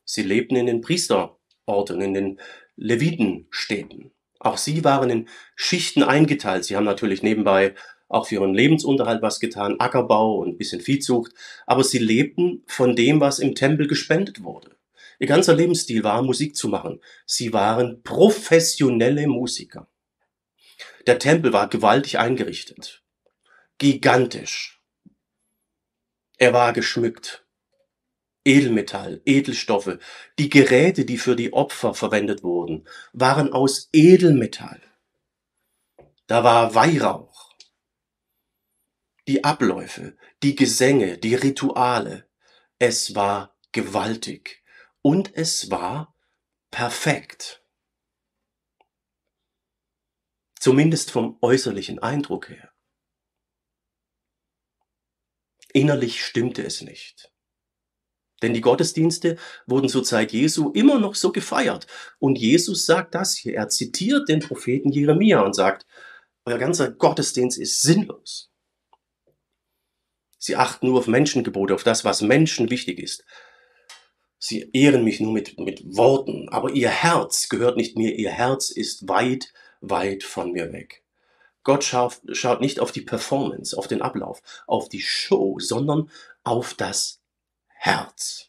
Sie 0.05 0.23
lebten 0.23 0.57
in 0.57 0.67
den 0.67 0.81
Priesterorten, 0.81 2.01
in 2.01 2.15
den 2.15 2.41
Levitenstädten. 2.77 4.13
Auch 4.41 4.59
sie 4.59 4.85
waren 4.85 5.11
in 5.11 5.29
Schichten 5.57 6.03
eingeteilt. 6.03 6.65
Sie 6.65 6.77
haben 6.77 6.85
natürlich 6.85 7.23
nebenbei 7.23 7.75
auch 8.09 8.29
für 8.29 8.37
ihren 8.37 8.55
Lebensunterhalt 8.55 9.23
was 9.23 9.41
getan, 9.41 9.81
Ackerbau 9.81 10.37
und 10.37 10.51
ein 10.51 10.59
bisschen 10.59 10.81
Viehzucht, 10.81 11.33
aber 11.67 11.83
sie 11.83 11.99
lebten 11.99 12.63
von 12.67 12.95
dem, 12.95 13.21
was 13.21 13.39
im 13.39 13.55
Tempel 13.55 13.87
gespendet 13.87 14.43
wurde. 14.43 14.77
Ihr 15.19 15.27
ganzer 15.27 15.55
Lebensstil 15.55 16.05
war, 16.05 16.23
Musik 16.23 16.57
zu 16.57 16.69
machen. 16.69 17.01
Sie 17.25 17.53
waren 17.53 18.03
professionelle 18.03 19.27
Musiker. 19.27 19.89
Der 21.07 21.19
Tempel 21.19 21.53
war 21.53 21.69
gewaltig 21.69 22.19
eingerichtet. 22.19 23.03
Gigantisch. 23.79 24.83
Er 26.39 26.53
war 26.53 26.73
geschmückt. 26.73 27.44
Edelmetall, 28.45 29.23
Edelstoffe. 29.25 29.99
Die 30.39 30.51
Geräte, 30.51 31.05
die 31.05 31.19
für 31.19 31.37
die 31.37 31.53
Opfer 31.53 31.95
verwendet 31.95 32.43
wurden, 32.43 32.87
waren 33.13 33.53
aus 33.53 33.89
Edelmetall. 33.93 34.83
Da 36.27 36.45
war 36.45 36.75
Weihrauch. 36.75 37.55
Die 39.27 39.45
Abläufe, 39.45 40.17
die 40.43 40.55
Gesänge, 40.55 41.19
die 41.19 41.35
Rituale. 41.35 42.29
Es 42.79 43.15
war 43.15 43.57
gewaltig 43.73 44.63
und 45.01 45.35
es 45.35 45.71
war 45.71 46.15
perfekt. 46.71 47.63
Zumindest 50.59 51.11
vom 51.11 51.39
äußerlichen 51.41 51.99
Eindruck 51.99 52.49
her. 52.49 52.73
Innerlich 55.73 56.25
stimmte 56.25 56.65
es 56.65 56.83
nicht. 56.83 57.34
Denn 58.45 58.53
die 58.53 58.61
Gottesdienste 58.61 59.39
wurden 59.67 59.89
zur 59.89 60.05
Zeit 60.05 60.33
Jesu 60.33 60.71
immer 60.73 60.99
noch 60.99 61.15
so 61.15 61.33
gefeiert. 61.33 61.87
Und 62.19 62.37
Jesus 62.37 62.85
sagt 62.85 63.15
das 63.15 63.35
hier. 63.35 63.55
Er 63.55 63.71
zitiert 63.71 64.29
den 64.29 64.41
Propheten 64.41 64.93
Jeremia 64.93 65.41
und 65.41 65.55
sagt, 65.55 65.87
euer 66.45 66.59
ganzer 66.59 66.91
Gottesdienst 66.91 67.59
ist 67.59 67.81
sinnlos. 67.81 68.51
Sie 70.37 70.57
achten 70.57 70.89
nur 70.89 70.99
auf 70.99 71.07
Menschengebote, 71.07 71.75
auf 71.75 71.85
das, 71.85 72.05
was 72.05 72.21
Menschen 72.21 72.69
wichtig 72.69 72.99
ist. 72.99 73.25
Sie 74.39 74.69
ehren 74.75 75.05
mich 75.05 75.21
nur 75.21 75.33
mit, 75.33 75.59
mit 75.59 75.97
Worten, 75.97 76.51
aber 76.51 76.73
ihr 76.73 76.91
Herz 76.91 77.49
gehört 77.49 77.79
nicht 77.79 77.97
mir, 77.97 78.15
ihr 78.15 78.31
Herz 78.31 78.69
ist 78.69 79.09
weit, 79.09 79.55
weit 79.81 80.23
von 80.23 80.53
mir 80.53 80.71
weg. 80.71 81.03
Gott 81.63 81.83
schaut, 81.83 82.21
schaut 82.33 82.61
nicht 82.61 82.79
auf 82.79 82.93
die 82.93 83.01
Performance, 83.01 83.75
auf 83.75 83.89
den 83.89 84.03
Ablauf, 84.03 84.43
auf 84.67 84.91
die 84.91 85.01
Show, 85.01 85.59
sondern 85.61 86.11
auf 86.43 86.75
das 86.75 87.24
Herz. 87.85 88.47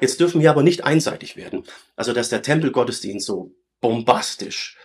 Jetzt 0.00 0.20
dürfen 0.20 0.40
wir 0.40 0.50
aber 0.50 0.62
nicht 0.62 0.84
einseitig 0.84 1.36
werden. 1.36 1.64
Also, 1.96 2.12
dass 2.12 2.28
der 2.28 2.42
Tempelgottesdienst 2.42 3.26
so 3.26 3.52
bombastisch 3.80 4.76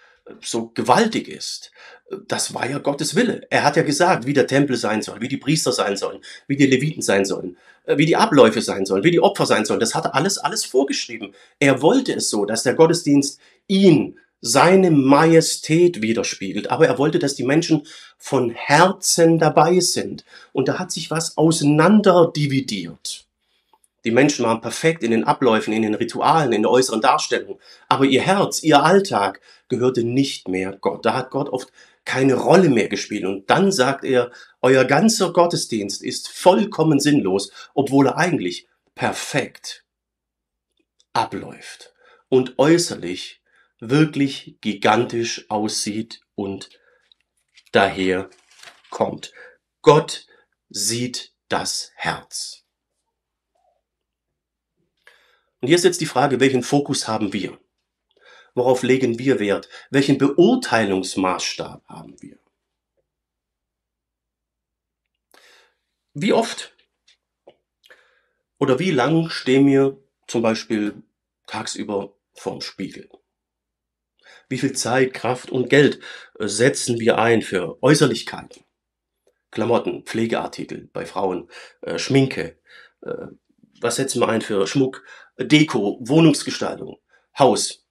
so 0.42 0.70
gewaltig 0.70 1.28
ist, 1.28 1.72
das 2.28 2.56
war 2.56 2.68
ja 2.68 2.80
Gottes 2.80 3.14
Wille. 3.16 3.46
Er 3.52 3.64
hat 3.64 3.76
ja 3.76 3.84
gesagt, 3.84 4.26
wie 4.26 4.34
der 4.34 4.48
Tempel 4.48 4.76
sein 4.76 5.04
soll, 5.04 5.22
wie 5.22 5.28
die 5.28 5.38
Priester 5.38 5.72
sein 5.72 5.98
sollen, 5.98 6.22
wie 6.48 6.56
die 6.56 6.66
Leviten 6.66 7.04
sein 7.04 7.26
sollen, 7.26 7.58
wie 7.86 8.08
die 8.08 8.16
Abläufe 8.16 8.64
sein 8.64 8.88
sollen, 8.88 9.04
wie 9.04 9.12
die 9.12 9.20
Opfer 9.20 9.46
sein 9.46 9.66
sollen. 9.66 9.80
Das 9.80 9.94
hat 9.94 10.06
er 10.06 10.16
alles, 10.16 10.40
alles 10.40 10.66
vorgeschrieben. 10.66 11.36
Er 11.60 11.84
wollte 11.84 12.14
es 12.14 12.32
so, 12.32 12.46
dass 12.46 12.64
der 12.64 12.74
Gottesdienst 12.74 13.40
ihn, 13.68 14.18
seine 14.42 14.92
Majestät 14.92 16.02
widerspiegelt. 16.02 16.70
Aber 16.70 16.88
er 16.88 16.98
wollte, 16.98 17.20
dass 17.20 17.36
die 17.36 17.44
Menschen 17.44 17.88
von 18.18 18.52
Herzen 18.52 19.40
dabei 19.40 19.80
sind. 19.80 20.24
Und 20.54 20.68
da 20.68 20.78
hat 20.78 20.92
sich 20.92 21.10
was 21.10 21.38
auseinanderdividiert. 21.38 23.25
Die 24.06 24.12
Menschen 24.12 24.46
waren 24.46 24.62
perfekt 24.62 25.04
in 25.04 25.12
den 25.12 25.24
Abläufen, 25.24 25.74
in 25.74 25.82
den 25.82 25.96
Ritualen, 25.96 26.54
in 26.54 26.62
der 26.62 26.72
äußeren 26.72 27.02
Darstellung. 27.02 27.60
Aber 27.90 28.06
ihr 28.06 28.22
Herz, 28.22 28.62
ihr 28.62 28.84
Alltag 28.84 29.42
gehörte 29.68 30.04
nicht 30.04 30.48
mehr 30.48 30.78
Gott. 30.80 31.06
Da 31.06 31.16
hat 31.16 31.32
Gott 31.32 31.50
oft 31.50 31.72
keine 32.06 32.36
Rolle 32.36 32.70
mehr 32.70 32.88
gespielt. 32.88 33.26
Und 33.26 33.50
dann 33.50 33.72
sagt 33.72 34.06
er, 34.06 34.32
euer 34.62 34.86
ganzer 34.86 35.34
Gottesdienst 35.34 36.04
ist 36.04 36.30
vollkommen 36.30 37.00
sinnlos, 37.00 37.52
obwohl 37.74 38.08
er 38.08 38.18
eigentlich 38.18 38.68
perfekt 38.94 39.84
abläuft 41.14 41.94
und 42.30 42.60
äußerlich 42.60 43.42
wirklich 43.80 44.58
gigantisch 44.62 45.50
aussieht 45.50 46.22
und 46.36 46.70
daher 47.72 48.30
kommt. 48.92 49.34
Gott 49.82 50.28
sieht 50.70 51.34
das 51.50 51.92
Herz. 51.96 52.65
Und 55.66 55.70
hier 55.70 55.78
ist 55.78 55.84
jetzt 55.84 56.02
die 56.02 56.06
Frage, 56.06 56.40
welchen 56.40 56.62
Fokus 56.62 57.08
haben 57.08 57.34
wir? 57.34 57.58
Worauf 58.54 58.84
legen 58.84 59.18
wir 59.18 59.40
Wert? 59.40 59.68
Welchen 59.90 60.20
Beurteilungsmaßstab 60.20 61.84
haben 61.88 62.16
wir? 62.22 62.38
Wie 66.14 66.34
oft 66.34 66.72
oder 68.60 68.78
wie 68.78 68.92
lang 68.92 69.32
stehen 69.32 69.66
wir 69.66 69.98
zum 70.28 70.44
Beispiel 70.44 71.02
tagsüber 71.48 72.16
vorm 72.36 72.62
Spiegel? 72.62 73.10
Wie 74.48 74.60
viel 74.60 74.74
Zeit, 74.74 75.16
Kraft 75.16 75.50
und 75.50 75.72
Geld 75.72 76.00
setzen 76.38 77.00
wir 77.00 77.18
ein 77.18 77.42
für 77.42 77.82
Äußerlichkeiten? 77.82 78.64
Klamotten, 79.50 80.04
Pflegeartikel 80.04 80.92
bei 80.94 81.08
Frauen, 81.08 81.50
äh, 81.82 81.98
Schminke, 81.98 82.60
äh, 83.02 83.30
was 83.82 83.98
setzen 83.98 84.22
wir 84.22 84.30
ein 84.30 84.42
für 84.42 84.68
Schmuck, 84.68 85.04
Deko, 85.40 85.98
Wohnungsgestaltung, 86.02 86.98
Haus. 87.38 87.86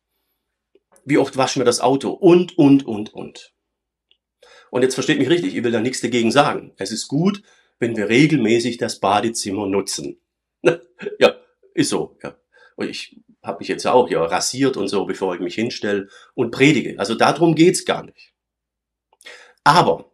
Wie 1.04 1.18
oft 1.18 1.36
waschen 1.36 1.60
wir 1.60 1.66
das 1.66 1.80
Auto? 1.80 2.10
Und, 2.10 2.56
und, 2.56 2.86
und, 2.86 3.12
und. 3.12 3.52
Und 4.70 4.82
jetzt 4.82 4.94
versteht 4.94 5.18
mich 5.18 5.28
richtig, 5.28 5.54
ich 5.54 5.62
will 5.62 5.72
da 5.72 5.80
nichts 5.80 6.00
dagegen 6.00 6.32
sagen. 6.32 6.72
Es 6.78 6.90
ist 6.90 7.08
gut, 7.08 7.42
wenn 7.78 7.96
wir 7.96 8.08
regelmäßig 8.08 8.78
das 8.78 8.98
Badezimmer 8.98 9.66
nutzen. 9.66 10.20
ja, 10.62 11.36
ist 11.74 11.90
so. 11.90 12.16
Ja. 12.22 12.36
Und 12.76 12.88
ich 12.88 13.20
habe 13.42 13.58
mich 13.58 13.68
jetzt 13.68 13.86
auch 13.86 14.08
ja 14.10 14.24
rasiert 14.24 14.76
und 14.76 14.88
so, 14.88 15.04
bevor 15.04 15.34
ich 15.34 15.40
mich 15.40 15.54
hinstelle 15.54 16.08
und 16.34 16.50
predige. 16.50 16.98
Also 16.98 17.14
darum 17.14 17.54
geht's 17.54 17.84
gar 17.84 18.04
nicht. 18.04 18.32
Aber 19.62 20.10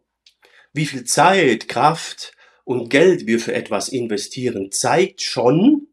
wie 0.73 0.87
viel 0.87 1.05
Zeit, 1.05 1.69
Kraft 1.69 2.33
und 2.65 2.91
Geld 2.91 3.27
wir 3.27 3.41
für 3.41 3.55
etwas 3.55 3.89
investieren, 3.89 4.71
zeigt 4.71 5.23
schon, 5.23 5.89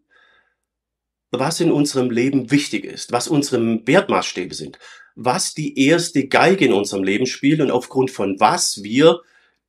was 1.40 1.60
in 1.60 1.72
unserem 1.72 2.10
Leben 2.10 2.52
wichtig 2.52 2.86
ist, 2.86 3.12
was 3.12 3.28
unsere 3.28 3.86
Wertmaßstäbe 3.86 4.54
sind, 4.54 4.80
was 5.16 5.54
die 5.54 5.88
erste 5.88 6.28
Geige 6.28 6.66
in 6.66 6.74
unserem 6.74 7.04
Leben 7.04 7.26
spielt 7.26 7.62
und 7.62 7.72
aufgrund 7.72 8.12
von 8.12 8.40
was 8.40 8.84
wir 8.84 9.22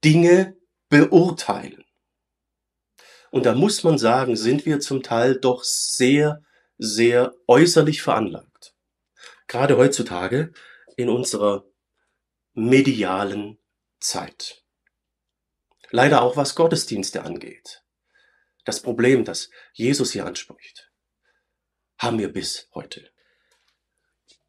Dinge 0.04 0.56
beurteilen. 0.88 1.84
Und 3.30 3.46
da 3.46 3.54
muss 3.54 3.84
man 3.84 3.98
sagen, 3.98 4.36
sind 4.36 4.64
wir 4.66 4.80
zum 4.80 5.02
Teil 5.02 5.38
doch 5.38 5.62
sehr, 5.64 6.42
sehr 6.78 7.34
äußerlich 7.46 8.02
veranlagt. 8.02 8.74
Gerade 9.46 9.76
heutzutage 9.76 10.52
in 10.96 11.08
unserer 11.08 11.64
medialen 12.54 13.58
Zeit. 14.00 14.64
Leider 15.90 16.22
auch 16.22 16.36
was 16.36 16.54
Gottesdienste 16.54 17.22
angeht. 17.22 17.82
Das 18.64 18.82
Problem, 18.82 19.24
das 19.24 19.50
Jesus 19.72 20.12
hier 20.12 20.26
anspricht, 20.26 20.87
haben 21.98 22.18
wir 22.18 22.32
bis 22.32 22.68
heute. 22.74 23.10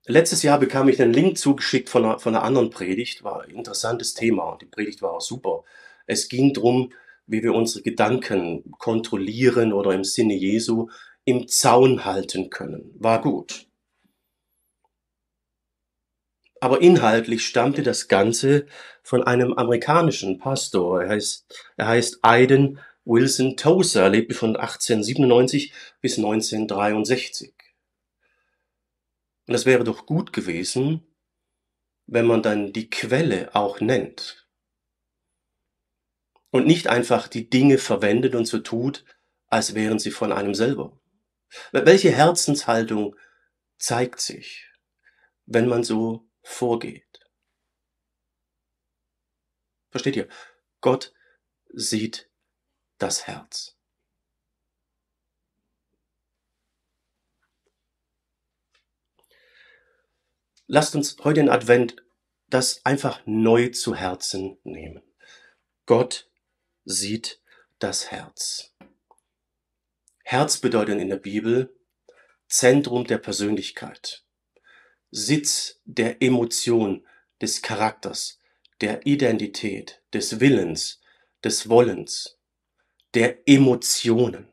Letztes 0.06 0.41
Jahr 0.41 0.60
bekam 0.60 0.89
ich 0.89 1.01
einen 1.01 1.13
Link 1.13 1.38
zugeschickt 1.38 1.89
von 1.89 2.06
einer, 2.06 2.20
von 2.20 2.36
einer 2.36 2.44
anderen 2.44 2.70
Predigt, 2.70 3.24
war 3.24 3.44
ein 3.44 3.51
interessantes 3.51 4.13
Thema 4.13 4.44
und 4.53 4.62
die 4.62 4.65
Predigt 4.65 5.01
war 5.01 5.13
auch 5.13 5.22
super. 5.22 5.63
Es 6.08 6.29
ging 6.29 6.53
darum, 6.53 6.94
wie 7.27 7.44
wir 7.44 7.53
unsere 7.53 7.84
Gedanken 7.84 8.72
kontrollieren 8.79 9.72
oder 9.72 9.91
im 9.91 10.03
Sinne 10.03 10.34
Jesu 10.34 10.89
im 11.25 11.48
Zaun 11.48 12.06
halten 12.06 12.50
können. 12.50 12.91
War 12.96 13.22
gut. 13.22 13.68
Aber 16.60 16.82
inhaltlich 16.82 17.46
stammte 17.46 17.84
das 17.84 18.08
Ganze 18.08 18.65
von 19.03 19.24
einem 19.24 19.53
amerikanischen 19.53 20.39
Pastor. 20.39 21.03
Er 21.03 21.10
heißt, 21.10 21.72
er 21.77 21.88
heißt 21.88 22.20
Aiden 22.24 22.79
Wilson 23.09 23.57
Tozer, 23.57 24.07
lebte 24.07 24.35
von 24.35 24.55
1897 24.55 25.73
bis 25.99 26.17
1963. 26.17 27.55
Und 29.47 29.55
es 29.55 29.65
wäre 29.65 29.83
doch 29.83 30.05
gut 30.05 30.31
gewesen, 30.31 31.07
wenn 32.05 32.27
man 32.27 32.43
dann 32.43 32.71
die 32.71 32.87
Quelle 32.91 33.55
auch 33.55 33.81
nennt. 33.81 34.47
Und 36.51 36.67
nicht 36.67 36.85
einfach 36.85 37.27
die 37.27 37.49
Dinge 37.49 37.79
verwendet 37.79 38.35
und 38.35 38.45
so 38.45 38.59
tut, 38.59 39.05
als 39.47 39.73
wären 39.73 39.97
sie 39.97 40.11
von 40.11 40.31
einem 40.31 40.53
selber. 40.53 41.01
Welche 41.71 42.11
Herzenshaltung 42.11 43.15
zeigt 43.79 44.19
sich, 44.19 44.67
wenn 45.47 45.67
man 45.67 45.83
so 45.83 46.29
vorgeht. 46.43 47.27
Versteht 49.89 50.15
ihr? 50.15 50.27
Gott 50.79 51.11
sieht 51.73 52.28
das 53.00 53.27
Herz. 53.27 53.75
Lasst 60.68 60.96
uns 60.96 61.18
heute 61.24 61.39
in 61.39 61.50
Advent 61.50 61.96
das 62.48 62.86
einfach 62.86 63.22
neu 63.25 63.70
zu 63.70 63.96
Herzen 63.96 64.58
nehmen. 64.63 65.03
Gott 65.86 66.29
sieht 66.86 67.41
das 67.79 68.12
Herz. 68.12 68.74
Herz 70.24 70.57
bedeutet 70.57 71.00
in 71.00 71.09
der 71.09 71.18
Bibel 71.18 71.75
Zentrum 72.48 73.05
der 73.05 73.20
Persönlichkeit. 73.20 74.24
Sitz 75.12 75.79
der 75.85 76.22
Emotion, 76.22 77.05
des 77.42 77.62
Charakters, 77.62 78.40
der 78.81 79.05
Identität, 79.05 80.01
des 80.14 80.40
Willens, 80.40 81.00
des 81.44 81.70
Wollens, 81.70 82.38
der 83.13 83.48
Emotionen. 83.48 84.51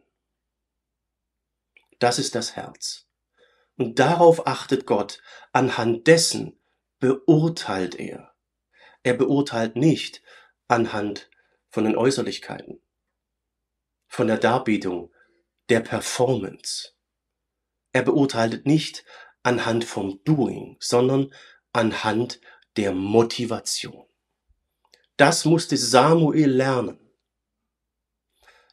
Das 1.98 2.18
ist 2.18 2.34
das 2.34 2.56
Herz. 2.56 3.06
Und 3.76 3.98
darauf 3.98 4.46
achtet 4.46 4.86
Gott, 4.86 5.20
anhand 5.52 6.06
dessen 6.06 6.58
beurteilt 6.98 7.94
er. 7.94 8.34
Er 9.02 9.14
beurteilt 9.14 9.76
nicht 9.76 10.22
anhand 10.68 11.30
von 11.68 11.84
den 11.84 11.96
Äußerlichkeiten, 11.96 12.80
von 14.08 14.26
der 14.26 14.38
Darbietung, 14.38 15.12
der 15.68 15.80
Performance. 15.80 16.92
Er 17.92 18.02
beurteilt 18.02 18.66
nicht 18.66 19.04
anhand 19.42 19.84
vom 19.84 20.22
Doing, 20.24 20.76
sondern 20.80 21.32
anhand 21.72 22.40
der 22.76 22.92
Motivation. 22.92 24.06
Das 25.16 25.44
musste 25.44 25.76
Samuel 25.76 26.50
lernen. 26.50 27.05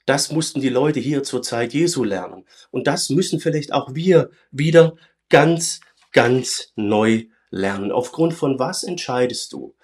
Das 0.06 0.32
mussten 0.32 0.62
die 0.62 0.70
Leute 0.70 1.00
hier 1.00 1.24
zur 1.24 1.42
Zeit 1.42 1.74
Jesu 1.74 2.04
lernen. 2.04 2.46
Und 2.72 2.88
das 2.88 3.10
müssen 3.10 3.39
vielleicht 3.39 3.72
auch 3.74 3.96
wir 3.96 4.32
wieder 4.52 4.96
ganz, 5.30 5.80
ganz 6.12 6.74
neu 6.76 7.26
lernen. 7.50 7.92
Aufgrund 7.92 8.34
von 8.34 8.60
was 8.60 8.84
entscheidest 8.84 9.54
du, 9.54 9.76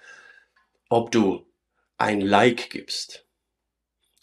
ob 0.88 1.10
du 1.10 1.46
ein 1.96 2.20
Like 2.20 2.70
gibst, 2.70 3.26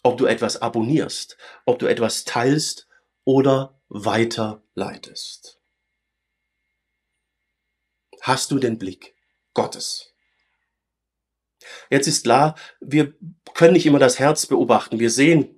ob 0.03 0.17
du 0.17 0.25
etwas 0.25 0.61
abonnierst, 0.61 1.37
ob 1.65 1.79
du 1.79 1.87
etwas 1.87 2.25
teilst 2.25 2.87
oder 3.23 3.79
weiterleitest 3.89 5.57
hast 8.27 8.51
du 8.51 8.59
den 8.59 8.77
Blick 8.77 9.15
Gottes. 9.53 10.13
Jetzt 11.89 12.07
ist 12.07 12.23
klar, 12.23 12.55
wir 12.79 13.13
können 13.53 13.73
nicht 13.73 13.85
immer 13.85 13.99
das 13.99 14.19
Herz 14.19 14.45
beobachten. 14.45 14.99
Wir 14.99 15.09
sehen 15.09 15.56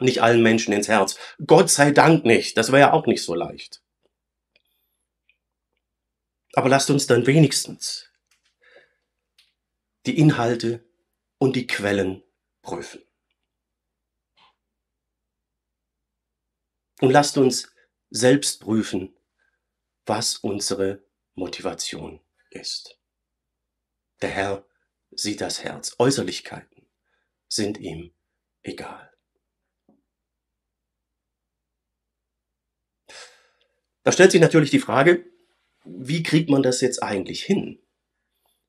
nicht 0.00 0.22
allen 0.22 0.42
Menschen 0.42 0.72
ins 0.72 0.88
Herz. 0.88 1.18
Gott 1.46 1.70
sei 1.70 1.90
Dank 1.90 2.24
nicht. 2.24 2.56
Das 2.56 2.72
wäre 2.72 2.80
ja 2.80 2.92
auch 2.92 3.06
nicht 3.06 3.22
so 3.22 3.34
leicht. 3.34 3.82
Aber 6.54 6.68
lasst 6.68 6.90
uns 6.90 7.06
dann 7.06 7.26
wenigstens 7.26 8.10
die 10.06 10.18
Inhalte 10.18 10.84
und 11.38 11.56
die 11.56 11.66
Quellen 11.66 12.22
prüfen. 12.62 13.02
Und 17.00 17.10
lasst 17.10 17.36
uns 17.36 17.74
selbst 18.08 18.60
prüfen, 18.60 19.14
was 20.06 20.36
unsere 20.36 21.02
Motivation 21.34 22.20
ist. 22.50 22.98
Der 24.22 24.30
Herr 24.30 24.66
sieht 25.10 25.40
das 25.40 25.62
Herz. 25.62 25.94
Äußerlichkeiten 25.98 26.86
sind 27.48 27.78
ihm 27.78 28.14
egal. 28.62 29.15
Da 34.06 34.12
stellt 34.12 34.30
sich 34.30 34.40
natürlich 34.40 34.70
die 34.70 34.78
Frage, 34.78 35.28
wie 35.84 36.22
kriegt 36.22 36.48
man 36.48 36.62
das 36.62 36.80
jetzt 36.80 37.02
eigentlich 37.02 37.42
hin 37.42 37.82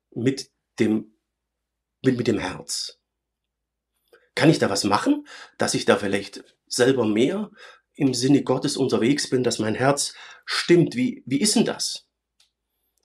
mit 0.10 0.50
dem, 0.80 1.16
mit, 2.04 2.18
mit 2.18 2.26
dem 2.26 2.40
Herz? 2.40 3.00
Kann 4.34 4.50
ich 4.50 4.58
da 4.58 4.72
was 4.72 4.84
machen, 4.84 5.28
dass 5.60 5.76
ich 5.76 5.86
da 5.86 5.96
vielleicht 5.96 6.44
selber 6.66 7.06
mehr 7.06 7.52
im 7.94 8.16
Sinne 8.16 8.42
Gottes 8.42 8.78
unterwegs 8.78 9.30
bin, 9.30 9.44
dass 9.44 9.60
mein 9.60 9.76
Herz 9.76 10.16
stimmt? 10.44 10.96
Wie, 10.96 11.22
wie 11.28 11.40
ist 11.40 11.56
denn 11.56 11.66
das? 11.66 12.10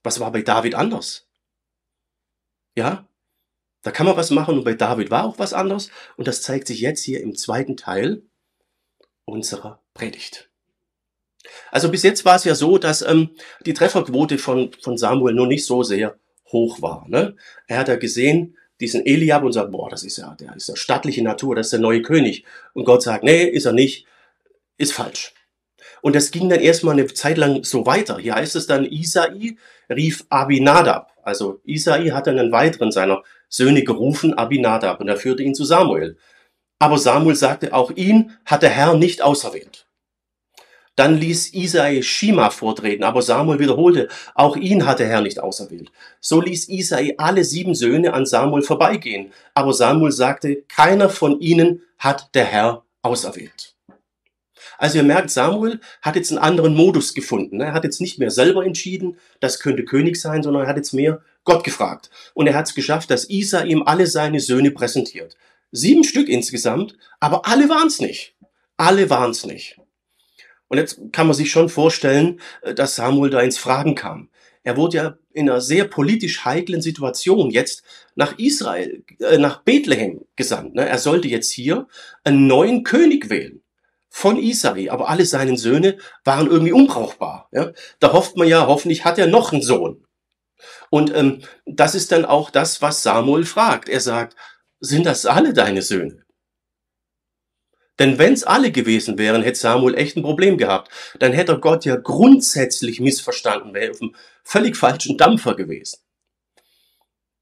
Was 0.02 0.18
war 0.18 0.32
bei 0.32 0.40
David 0.40 0.74
anders? 0.74 1.28
Ja, 2.74 3.10
da 3.82 3.90
kann 3.90 4.06
man 4.06 4.16
was 4.16 4.30
machen 4.30 4.56
und 4.56 4.64
bei 4.64 4.72
David 4.72 5.10
war 5.10 5.24
auch 5.24 5.38
was 5.38 5.52
anders 5.52 5.90
und 6.16 6.26
das 6.26 6.40
zeigt 6.40 6.66
sich 6.66 6.80
jetzt 6.80 7.04
hier 7.04 7.20
im 7.20 7.36
zweiten 7.36 7.76
Teil 7.76 8.22
unserer 9.26 9.84
Predigt. 9.92 10.51
Also 11.70 11.90
bis 11.90 12.02
jetzt 12.02 12.24
war 12.24 12.36
es 12.36 12.44
ja 12.44 12.54
so, 12.54 12.78
dass 12.78 13.02
ähm, 13.02 13.30
die 13.66 13.74
Trefferquote 13.74 14.38
von, 14.38 14.70
von 14.80 14.96
Samuel 14.96 15.34
nur 15.34 15.46
nicht 15.46 15.66
so 15.66 15.82
sehr 15.82 16.16
hoch 16.50 16.82
war. 16.82 17.06
Ne? 17.08 17.36
Er 17.66 17.78
hat 17.78 17.88
ja 17.88 17.96
gesehen, 17.96 18.56
diesen 18.80 19.06
Eliab 19.06 19.44
und 19.44 19.52
sagt, 19.52 19.70
boah, 19.70 19.88
das 19.88 20.02
ist 20.02 20.18
ja, 20.18 20.36
der 20.38 20.56
ist 20.56 20.68
ja 20.68 20.76
stattliche 20.76 21.22
Natur, 21.22 21.54
das 21.54 21.66
ist 21.66 21.72
der 21.72 21.80
neue 21.80 22.02
König. 22.02 22.44
Und 22.74 22.84
Gott 22.84 23.02
sagt, 23.02 23.24
nee, 23.24 23.44
ist 23.44 23.64
er 23.64 23.72
nicht, 23.72 24.06
ist 24.76 24.92
falsch. 24.92 25.34
Und 26.00 26.16
das 26.16 26.32
ging 26.32 26.48
dann 26.48 26.60
erstmal 26.60 26.94
eine 26.94 27.06
Zeit 27.06 27.38
lang 27.38 27.62
so 27.62 27.86
weiter. 27.86 28.18
Hier 28.18 28.34
heißt 28.34 28.56
es 28.56 28.66
dann, 28.66 28.84
Isai 28.84 29.56
rief 29.88 30.24
Abinadab. 30.30 31.12
Also 31.22 31.60
Isai 31.64 32.08
hat 32.08 32.26
dann 32.26 32.38
einen 32.40 32.50
weiteren 32.50 32.90
seiner 32.90 33.22
Söhne 33.48 33.84
gerufen, 33.84 34.34
Abinadab, 34.34 35.00
und 35.00 35.08
er 35.08 35.16
führte 35.16 35.44
ihn 35.44 35.54
zu 35.54 35.64
Samuel. 35.64 36.16
Aber 36.80 36.98
Samuel 36.98 37.36
sagte, 37.36 37.72
auch 37.72 37.92
ihn 37.92 38.36
hat 38.44 38.62
der 38.62 38.70
Herr 38.70 38.94
nicht 38.94 39.22
auserwählt. 39.22 39.86
Dann 40.94 41.16
ließ 41.16 41.54
Isai 41.54 42.02
Shima 42.02 42.50
vortreten, 42.50 43.02
aber 43.02 43.22
Samuel 43.22 43.58
wiederholte, 43.58 44.08
auch 44.34 44.56
ihn 44.56 44.84
hat 44.84 44.98
der 44.98 45.08
Herr 45.08 45.22
nicht 45.22 45.40
auserwählt. 45.40 45.90
So 46.20 46.40
ließ 46.40 46.68
Isai 46.68 47.14
alle 47.16 47.44
sieben 47.44 47.74
Söhne 47.74 48.12
an 48.12 48.26
Samuel 48.26 48.62
vorbeigehen, 48.62 49.32
aber 49.54 49.72
Samuel 49.72 50.12
sagte, 50.12 50.64
keiner 50.68 51.08
von 51.08 51.40
ihnen 51.40 51.82
hat 51.98 52.34
der 52.34 52.44
Herr 52.44 52.84
auserwählt. 53.00 53.74
Also 54.76 54.98
ihr 54.98 55.04
merkt, 55.04 55.30
Samuel 55.30 55.80
hat 56.02 56.16
jetzt 56.16 56.30
einen 56.30 56.38
anderen 56.38 56.74
Modus 56.74 57.14
gefunden. 57.14 57.60
Er 57.60 57.72
hat 57.72 57.84
jetzt 57.84 58.00
nicht 58.00 58.18
mehr 58.18 58.30
selber 58.30 58.66
entschieden, 58.66 59.16
das 59.40 59.60
könnte 59.60 59.84
König 59.84 60.20
sein, 60.20 60.42
sondern 60.42 60.64
er 60.64 60.68
hat 60.68 60.76
jetzt 60.76 60.92
mehr 60.92 61.22
Gott 61.44 61.64
gefragt. 61.64 62.10
Und 62.34 62.48
er 62.48 62.54
hat 62.54 62.66
es 62.66 62.74
geschafft, 62.74 63.10
dass 63.10 63.30
Isa 63.30 63.62
ihm 63.62 63.82
alle 63.84 64.06
seine 64.06 64.40
Söhne 64.40 64.72
präsentiert. 64.72 65.36
Sieben 65.70 66.04
Stück 66.04 66.28
insgesamt, 66.28 66.96
aber 67.18 67.46
alle 67.46 67.68
waren 67.68 67.86
es 67.86 68.00
nicht. 68.00 68.34
Alle 68.76 69.08
waren 69.08 69.30
es 69.30 69.46
nicht. 69.46 69.78
Und 70.72 70.78
jetzt 70.78 71.00
kann 71.12 71.26
man 71.26 71.36
sich 71.36 71.50
schon 71.50 71.68
vorstellen, 71.68 72.40
äh, 72.62 72.72
dass 72.72 72.96
Samuel 72.96 73.28
da 73.28 73.40
ins 73.42 73.58
Fragen 73.58 73.94
kam. 73.94 74.30
Er 74.62 74.78
wurde 74.78 74.96
ja 74.96 75.18
in 75.34 75.50
einer 75.50 75.60
sehr 75.60 75.84
politisch 75.84 76.46
heiklen 76.46 76.80
Situation 76.80 77.50
jetzt 77.50 77.82
nach 78.14 78.38
Israel, 78.38 79.04
äh, 79.20 79.36
nach 79.36 79.64
Bethlehem 79.64 80.24
gesandt. 80.34 80.74
Ne? 80.74 80.88
Er 80.88 80.96
sollte 80.96 81.28
jetzt 81.28 81.50
hier 81.50 81.88
einen 82.24 82.46
neuen 82.46 82.84
König 82.84 83.28
wählen 83.28 83.60
von 84.08 84.38
Isai, 84.38 84.88
aber 84.90 85.10
alle 85.10 85.26
seine 85.26 85.58
Söhne 85.58 85.98
waren 86.24 86.46
irgendwie 86.46 86.72
unbrauchbar. 86.72 87.50
Da 88.00 88.12
hofft 88.14 88.38
man 88.38 88.48
ja, 88.48 88.66
hoffentlich 88.66 89.04
hat 89.04 89.18
er 89.18 89.26
noch 89.26 89.52
einen 89.52 89.60
Sohn. 89.60 90.06
Und 90.88 91.14
ähm, 91.14 91.42
das 91.66 91.94
ist 91.94 92.12
dann 92.12 92.24
auch 92.24 92.48
das, 92.48 92.80
was 92.80 93.02
Samuel 93.02 93.44
fragt. 93.44 93.90
Er 93.90 94.00
sagt, 94.00 94.36
sind 94.80 95.04
das 95.04 95.26
alle 95.26 95.52
deine 95.52 95.82
Söhne? 95.82 96.21
Denn 97.98 98.18
wenn 98.18 98.32
es 98.32 98.44
alle 98.44 98.72
gewesen 98.72 99.18
wären, 99.18 99.42
hätte 99.42 99.58
Samuel 99.58 99.94
echt 99.94 100.16
ein 100.16 100.22
Problem 100.22 100.56
gehabt. 100.56 100.90
Dann 101.18 101.32
hätte 101.32 101.52
er 101.52 101.58
Gott 101.58 101.84
ja 101.84 101.96
grundsätzlich 101.96 103.00
missverstanden, 103.00 103.74
wäre 103.74 103.90
auf 103.92 104.00
einem 104.00 104.14
völlig 104.42 104.76
falschen 104.76 105.18
Dampfer 105.18 105.54
gewesen. 105.54 105.98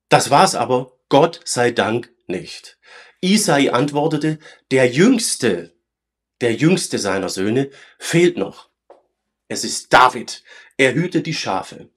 Das 0.08 0.30
war's 0.30 0.54
aber, 0.54 0.92
Gott 1.08 1.40
sei 1.44 1.70
Dank 1.70 2.12
nicht. 2.26 2.78
Isai 3.20 3.70
antwortete, 3.70 4.38
der 4.70 4.88
jüngste, 4.88 5.72
der 6.40 6.54
jüngste 6.54 6.98
seiner 6.98 7.28
Söhne 7.28 7.70
fehlt 7.98 8.36
noch. 8.36 8.70
Es 9.48 9.64
ist 9.64 9.92
David. 9.92 10.42
Er 10.76 10.94
hütet 10.94 11.26
die 11.26 11.34
Schafe. 11.34 11.90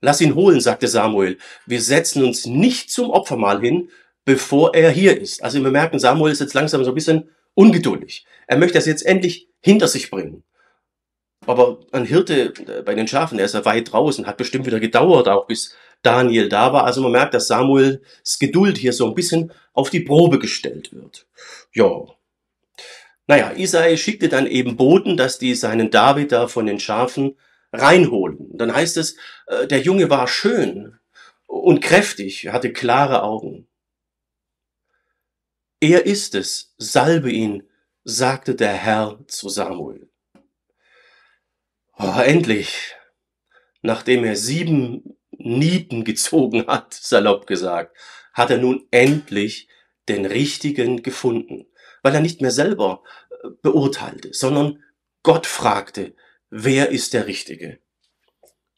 Lass 0.00 0.20
ihn 0.20 0.34
holen, 0.34 0.60
sagte 0.60 0.86
Samuel. 0.86 1.38
Wir 1.66 1.80
setzen 1.80 2.24
uns 2.24 2.44
nicht 2.44 2.90
zum 2.90 3.10
Opfermahl 3.10 3.60
hin, 3.60 3.90
bevor 4.24 4.74
er 4.74 4.90
hier 4.90 5.18
ist. 5.18 5.42
Also 5.42 5.62
wir 5.62 5.70
merken, 5.70 5.98
Samuel 5.98 6.32
ist 6.32 6.40
jetzt 6.40 6.54
langsam 6.54 6.84
so 6.84 6.90
ein 6.90 6.94
bisschen 6.94 7.30
ungeduldig. 7.54 8.26
Er 8.46 8.58
möchte 8.58 8.78
das 8.78 8.86
jetzt 8.86 9.04
endlich 9.04 9.48
hinter 9.60 9.88
sich 9.88 10.10
bringen. 10.10 10.44
Aber 11.46 11.80
ein 11.92 12.06
Hirte 12.06 12.54
äh, 12.66 12.82
bei 12.82 12.94
den 12.94 13.08
Schafen, 13.08 13.38
der 13.38 13.46
ist 13.46 13.54
ja 13.54 13.64
weit 13.64 13.92
draußen, 13.92 14.26
hat 14.26 14.36
bestimmt 14.36 14.66
wieder 14.66 14.80
gedauert, 14.80 15.28
auch 15.28 15.46
bis 15.46 15.74
Daniel 16.02 16.48
da 16.48 16.72
war. 16.72 16.84
Also 16.84 17.00
man 17.00 17.12
merkt, 17.12 17.34
dass 17.34 17.48
Samuels 17.48 18.00
Geduld 18.38 18.78
hier 18.78 18.92
so 18.92 19.06
ein 19.06 19.14
bisschen 19.14 19.52
auf 19.72 19.90
die 19.90 20.00
Probe 20.00 20.38
gestellt 20.38 20.92
wird. 20.92 21.26
Ja. 21.72 21.90
Naja, 23.26 23.52
Isai 23.56 23.96
schickte 23.96 24.28
dann 24.28 24.46
eben 24.46 24.76
Boten, 24.76 25.16
dass 25.16 25.38
die 25.38 25.54
seinen 25.54 25.90
David 25.90 26.32
da 26.32 26.46
von 26.46 26.66
den 26.66 26.78
Schafen 26.78 27.36
reinholen. 27.72 28.50
Dann 28.52 28.74
heißt 28.74 28.96
es, 28.98 29.16
äh, 29.46 29.66
der 29.66 29.80
Junge 29.80 30.10
war 30.10 30.28
schön 30.28 30.98
und 31.46 31.80
kräftig, 31.80 32.48
hatte 32.48 32.72
klare 32.72 33.22
Augen. 33.22 33.66
Er 35.80 36.06
ist 36.06 36.34
es, 36.34 36.74
salbe 36.78 37.30
ihn, 37.30 37.68
sagte 38.04 38.54
der 38.54 38.72
Herr 38.72 39.18
zu 39.26 39.48
Samuel. 39.48 40.08
Oh, 41.96 42.20
endlich, 42.20 42.94
nachdem 43.82 44.24
er 44.24 44.36
sieben 44.36 45.16
Nieten 45.30 46.04
gezogen 46.04 46.66
hat, 46.66 46.94
salopp 46.94 47.46
gesagt, 47.46 47.96
hat 48.32 48.50
er 48.50 48.58
nun 48.58 48.86
endlich 48.90 49.68
den 50.08 50.26
richtigen 50.26 51.02
gefunden, 51.02 51.66
weil 52.02 52.14
er 52.14 52.20
nicht 52.20 52.40
mehr 52.40 52.50
selber 52.50 53.02
äh, 53.30 53.48
beurteilte, 53.62 54.32
sondern 54.32 54.82
Gott 55.22 55.46
fragte, 55.46 56.14
wer 56.50 56.90
ist 56.90 57.14
der 57.14 57.26
Richtige? 57.26 57.78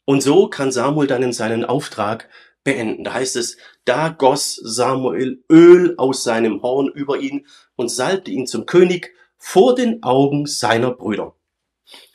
Und 0.05 0.21
so 0.21 0.47
kann 0.47 0.71
Samuel 0.71 1.07
dann 1.07 1.23
in 1.23 1.33
seinen 1.33 1.65
Auftrag 1.65 2.29
beenden. 2.67 3.05
Da 3.05 3.13
heißt 3.13 3.37
es, 3.37 3.55
da 3.85 4.09
goss 4.09 4.55
Samuel 4.61 5.41
Öl 5.49 5.95
aus 5.97 6.25
seinem 6.25 6.61
Horn 6.61 6.89
über 6.89 7.17
ihn 7.17 7.47
und 7.77 7.87
salbte 7.87 8.29
ihn 8.29 8.45
zum 8.45 8.65
König 8.65 9.15
vor 9.37 9.73
den 9.73 10.03
Augen 10.03 10.45
seiner 10.47 10.91
Brüder. 10.91 11.33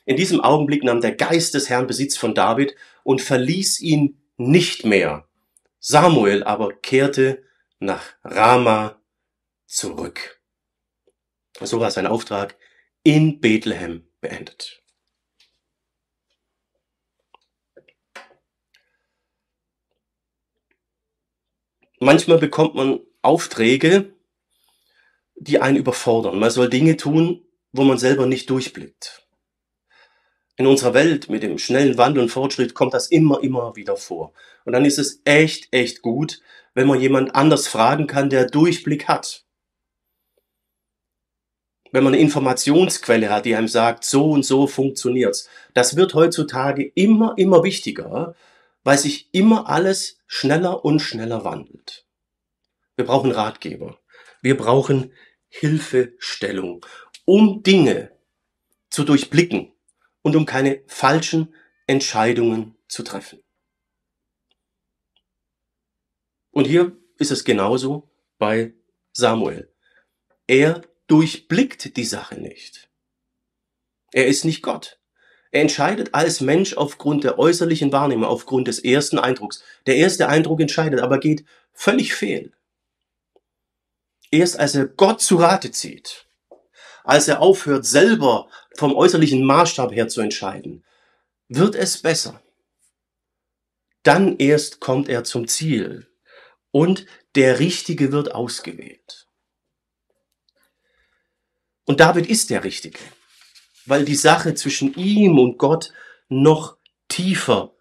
In 0.05 0.17
diesem 0.17 0.43
Augenblick 0.43 0.85
nahm 0.85 1.01
der 1.01 1.15
Geist 1.15 1.55
des 1.55 1.71
Herrn 1.71 1.87
Besitz 1.87 2.19
von 2.19 2.35
David 2.35 2.75
und 3.03 3.23
verließ 3.23 3.81
ihn 3.81 4.21
nicht 4.37 4.85
mehr. 4.85 5.27
Samuel 5.81 6.45
aber 6.45 6.75
kehrte 6.75 7.43
nach 7.79 8.03
Rama 8.23 9.01
zurück. 9.67 10.43
So 11.62 11.81
war 11.81 11.91
sein 11.91 12.07
Auftrag 12.07 12.59
in 13.05 13.41
Bethlehem 13.41 14.07
beendet. 14.21 14.82
Manchmal 22.03 22.38
bekommt 22.38 22.75
man 22.75 23.01
Aufträge, 23.23 24.12
die 25.37 25.61
einen 25.61 25.77
überfordern. 25.77 26.38
Man 26.38 26.51
soll 26.51 26.69
Dinge 26.69 26.97
tun, 26.97 27.45
wo 27.73 27.85
man 27.85 27.99
selber 27.99 28.27
nicht 28.27 28.51
durchblickt. 28.51 29.27
In 30.57 30.67
unserer 30.67 30.95
Welt 30.95 31.31
mit 31.31 31.43
dem 31.43 31.59
schnellen 31.59 31.97
Wandel 31.97 32.25
und 32.25 32.29
Fortschritt 32.29 32.75
kommt 32.75 32.93
das 32.93 33.07
immer, 33.07 33.43
immer 33.43 33.75
wieder 33.75 33.97
vor. 33.97 34.33
Und 34.65 34.73
dann 34.73 34.85
ist 34.85 34.99
es 34.99 35.23
echt, 35.25 35.69
echt 35.73 36.03
gut, 36.03 36.41
wenn 36.75 36.87
man 36.87 37.01
jemand 37.01 37.35
anders 37.35 37.67
fragen 37.67 38.07
kann, 38.07 38.31
der 38.31 38.47
Durchblick 38.47 39.09
hat. 39.09 39.45
Wenn 41.91 42.05
man 42.05 42.15
eine 42.15 42.23
Informationsquelle 42.23 43.31
hat, 43.31 43.45
die 43.45 43.55
einem 43.55 43.69
sagt, 43.69 44.05
so 44.05 44.31
und 44.31 44.45
so 44.45 44.67
funktioniert's. 44.67 45.49
Das 45.75 45.97
wird 45.97 46.15
heutzutage 46.15 46.85
immer, 46.95 47.35
immer 47.37 47.62
wichtiger, 47.65 48.35
weil 48.85 48.99
sich 48.99 49.33
immer 49.33 49.68
alles 49.68 50.18
schneller 50.27 50.85
und 50.85 51.01
schneller 51.01 51.45
wandelt. 51.45 52.07
Wir 52.97 53.07
brauchen 53.07 53.31
Ratgeber. 53.31 53.99
Wir 54.42 54.57
brauchen 54.57 55.12
Hilfestellung, 55.49 56.85
um 57.25 57.62
Dinge 57.62 58.16
zu 58.90 59.05
durchblicken 59.05 59.73
und 60.23 60.37
um 60.37 60.47
keine 60.47 60.83
falschen 60.87 61.55
Entscheidungen 61.87 62.77
zu 62.88 63.03
treffen. 63.03 63.42
Und 66.51 66.66
hier 66.66 66.97
ist 67.18 67.31
es 67.31 67.45
genauso 67.45 68.11
bei 68.38 68.75
Samuel. 69.12 69.73
Er 70.47 70.83
durchblickt 71.07 71.97
die 71.97 72.05
Sache 72.05 72.40
nicht. 72.40 72.90
Er 74.12 74.27
ist 74.27 74.45
nicht 74.45 74.62
Gott. 74.62 75.02
Er 75.53 75.61
entscheidet 75.61 76.15
als 76.15 76.41
Mensch 76.41 76.75
aufgrund 76.79 77.25
der 77.25 77.38
äußerlichen 77.38 77.93
Wahrnehmung, 77.93 78.25
aufgrund 78.25 78.69
des 78.69 78.79
ersten 78.79 79.19
Eindrucks. 79.19 79.62
Der 79.87 79.97
erste 79.97 80.29
Eindruck 80.29 80.61
entscheidet, 80.61 81.01
aber 81.01 81.19
geht 81.19 81.45
völlig 81.75 82.15
fehl. 82.15 82.53
Erst 84.31 84.59
als 84.59 84.75
er 84.75 84.87
Gott 84.87 85.21
zu 85.21 85.37
Rate 85.37 85.71
zieht, 85.71 86.27
als 87.05 87.29
er 87.29 87.41
aufhört, 87.41 87.85
selber 87.85 88.49
vom 88.77 88.95
äußerlichen 88.95 89.45
Maßstab 89.45 89.93
her 89.93 90.09
zu 90.09 90.23
entscheiden, 90.23 90.85
wird 91.49 91.75
es 91.75 92.01
besser. 92.01 92.43
Dann 94.03 94.38
erst 94.38 94.81
kommt 94.81 95.11
er 95.11 95.23
zum 95.23 95.49
Ziel 95.49 96.09
und 96.71 97.05
der 97.35 97.59
Richtige 97.59 98.11
wird 98.11 98.35
ausgewählt. 98.35 99.29
Und 101.85 102.01
David 102.01 102.27
ist 102.27 102.49
der 102.49 102.65
Richtige 102.65 103.01
weil 103.87 104.05
die 104.05 104.14
Sache 104.14 104.55
zwischen 104.55 104.95
ihm 104.95 105.38
und 105.38 105.59
Gott 105.59 105.92
noch 106.29 106.77
tiefer, 107.09 107.75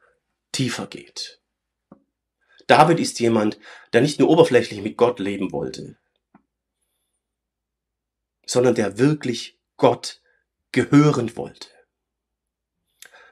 tiefer 0.52 0.88
geht. 0.88 1.42
David 2.68 3.00
ist 3.00 3.20
jemand, 3.20 3.60
der 3.94 4.02
nicht 4.02 4.20
nur 4.20 4.30
oberflächlich 4.30 4.82
mit 4.82 4.98
Gott 4.98 5.20
leben 5.20 5.52
wollte, 5.52 5.98
sondern 8.46 8.76
der 8.76 8.98
wirklich 8.98 9.60
Gott 9.78 10.22
gehören 10.72 11.36
wollte. 11.36 11.68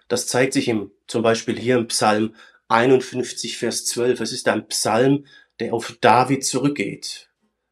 Das 0.08 0.27
zeigt 0.27 0.53
sich 0.53 0.67
im, 0.67 0.91
zum 1.08 1.21
Beispiel 1.21 1.58
hier 1.58 1.77
im 1.77 1.88
Psalm 1.88 2.36
51, 2.67 3.58
Vers 3.58 3.86
12. 3.86 4.19
Es 4.19 4.32
ist 4.32 4.47
ein 4.47 4.67
Psalm, 4.67 5.25
der 5.60 5.73
auf 5.73 5.97
David 6.01 6.45
zurückgeht. 6.45 7.29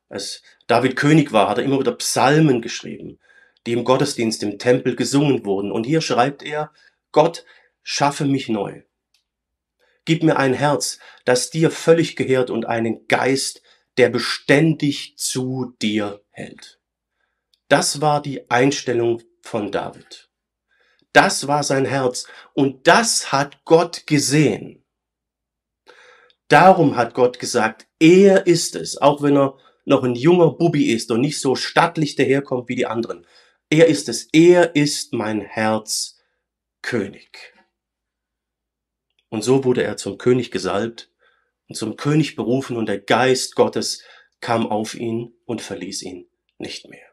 Als 0.09 0.41
David 0.67 0.95
König 0.95 1.31
war, 1.33 1.49
hat 1.49 1.57
er 1.57 1.63
immer 1.63 1.79
wieder 1.79 1.93
Psalmen 1.93 2.61
geschrieben 2.61 3.19
die 3.67 3.73
im 3.73 3.83
Gottesdienst 3.83 4.41
im 4.43 4.57
Tempel 4.57 4.95
gesungen 4.95 5.45
wurden. 5.45 5.71
Und 5.71 5.85
hier 5.85 6.01
schreibt 6.01 6.41
er, 6.41 6.71
Gott, 7.11 7.45
schaffe 7.83 8.25
mich 8.25 8.49
neu. 8.49 8.83
Gib 10.05 10.23
mir 10.23 10.37
ein 10.37 10.53
Herz, 10.53 10.99
das 11.25 11.49
dir 11.49 11.69
völlig 11.69 12.15
gehört 12.15 12.49
und 12.49 12.65
einen 12.65 13.07
Geist, 13.07 13.61
der 13.97 14.09
beständig 14.09 15.15
zu 15.17 15.75
dir 15.81 16.21
hält. 16.29 16.79
Das 17.67 17.99
war 17.99 18.21
die 18.21 18.49
Einstellung 18.49 19.21
von 19.41 19.71
David. 19.71 20.29
Das 21.11 21.47
war 21.47 21.63
sein 21.63 21.85
Herz. 21.85 22.27
Und 22.53 22.87
das 22.87 23.31
hat 23.31 23.65
Gott 23.65 24.07
gesehen. 24.07 24.85
Darum 26.47 26.95
hat 26.95 27.13
Gott 27.13 27.39
gesagt, 27.39 27.87
er 27.99 28.47
ist 28.47 28.75
es, 28.75 29.01
auch 29.01 29.21
wenn 29.21 29.35
er 29.35 29.57
noch 29.83 30.03
ein 30.03 30.15
junger 30.15 30.51
Bubi 30.51 30.91
ist 30.91 31.11
und 31.11 31.21
nicht 31.21 31.39
so 31.39 31.55
stattlich 31.55 32.15
daherkommt 32.15 32.69
wie 32.69 32.75
die 32.75 32.85
anderen. 32.85 33.25
Er 33.69 33.87
ist 33.87 34.07
es, 34.07 34.29
er 34.31 34.75
ist 34.75 35.13
mein 35.13 35.41
Herz 35.41 36.21
König. 36.81 37.53
Und 39.29 39.43
so 39.43 39.65
wurde 39.65 39.83
er 39.83 39.97
zum 39.97 40.17
König 40.17 40.51
gesalbt 40.51 41.11
und 41.67 41.75
zum 41.75 41.97
König 41.97 42.37
berufen 42.37 42.77
und 42.77 42.85
der 42.87 42.99
Geist 42.99 43.55
Gottes 43.55 44.03
kam 44.39 44.67
auf 44.67 44.95
ihn 44.95 45.33
und 45.45 45.61
verließ 45.61 46.03
ihn 46.03 46.29
nicht 46.57 46.87
mehr. 46.87 47.07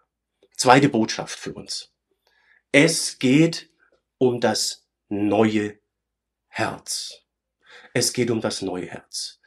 Zweite 0.57 0.89
Botschaft 0.89 1.39
für 1.39 1.55
uns. 1.55 1.93
Es 2.71 3.19
geht 3.19 3.71
um 4.19 4.41
das 4.41 4.87
neue 5.09 5.79
Herz. 6.47 7.23
Es 7.95 8.13
geht 8.13 8.31
um 8.31 8.41
das 8.41 8.63
neue 8.63 8.87
Herz. 8.87 9.41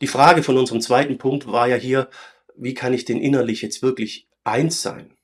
Die 0.00 0.06
Frage 0.06 0.42
von 0.42 0.56
unserem 0.56 0.80
zweiten 0.80 1.18
Punkt 1.18 1.46
war 1.46 1.68
ja 1.68 1.76
hier, 1.76 2.08
wie 2.54 2.74
kann 2.74 2.94
ich 2.94 3.04
denn 3.04 3.20
innerlich 3.20 3.60
jetzt 3.60 3.82
wirklich 3.82 4.28
eins 4.42 4.80
sein? 4.80 5.15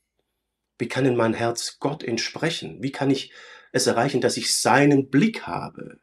Wie 0.83 0.89
kann 0.89 1.05
denn 1.05 1.15
mein 1.15 1.33
Herz 1.33 1.79
Gott 1.79 2.03
entsprechen? 2.03 2.83
Wie 2.83 2.91
kann 2.91 3.09
ich 3.09 3.31
es 3.71 3.87
erreichen, 3.87 4.21
dass 4.21 4.37
ich 4.37 4.53
seinen 4.53 5.11
Blick 5.11 5.47
habe 5.47 6.01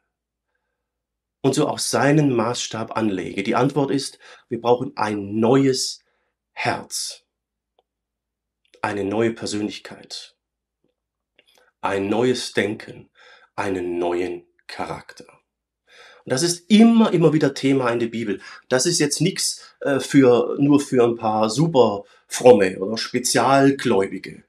und 1.42 1.54
so 1.54 1.68
auch 1.68 1.80
seinen 1.80 2.34
Maßstab 2.34 2.96
anlege? 2.96 3.44
Die 3.44 3.56
Antwort 3.56 3.92
ist, 3.92 4.20
wir 4.48 4.62
brauchen 4.62 4.96
ein 4.96 5.38
neues 5.38 6.00
Herz, 6.54 7.26
eine 8.82 9.04
neue 9.04 9.34
Persönlichkeit, 9.34 10.38
ein 11.82 12.08
neues 12.08 12.54
Denken, 12.54 13.10
einen 13.58 14.00
neuen 14.00 14.48
Charakter. 14.66 15.26
Und 16.24 16.32
das 16.32 16.42
ist 16.42 16.72
immer, 16.72 17.12
immer 17.12 17.34
wieder 17.34 17.54
Thema 17.54 17.90
in 17.90 18.00
der 18.00 18.08
Bibel. 18.08 18.40
Das 18.70 18.86
ist 18.86 19.00
jetzt 19.00 19.20
nichts 19.20 19.76
äh, 19.82 20.00
für, 20.00 20.56
nur 20.58 20.80
für 20.80 21.04
ein 21.04 21.18
paar 21.18 21.50
super 21.50 22.06
fromme 22.28 22.80
oder 22.80 22.98
Spezialgläubige, 22.98 24.46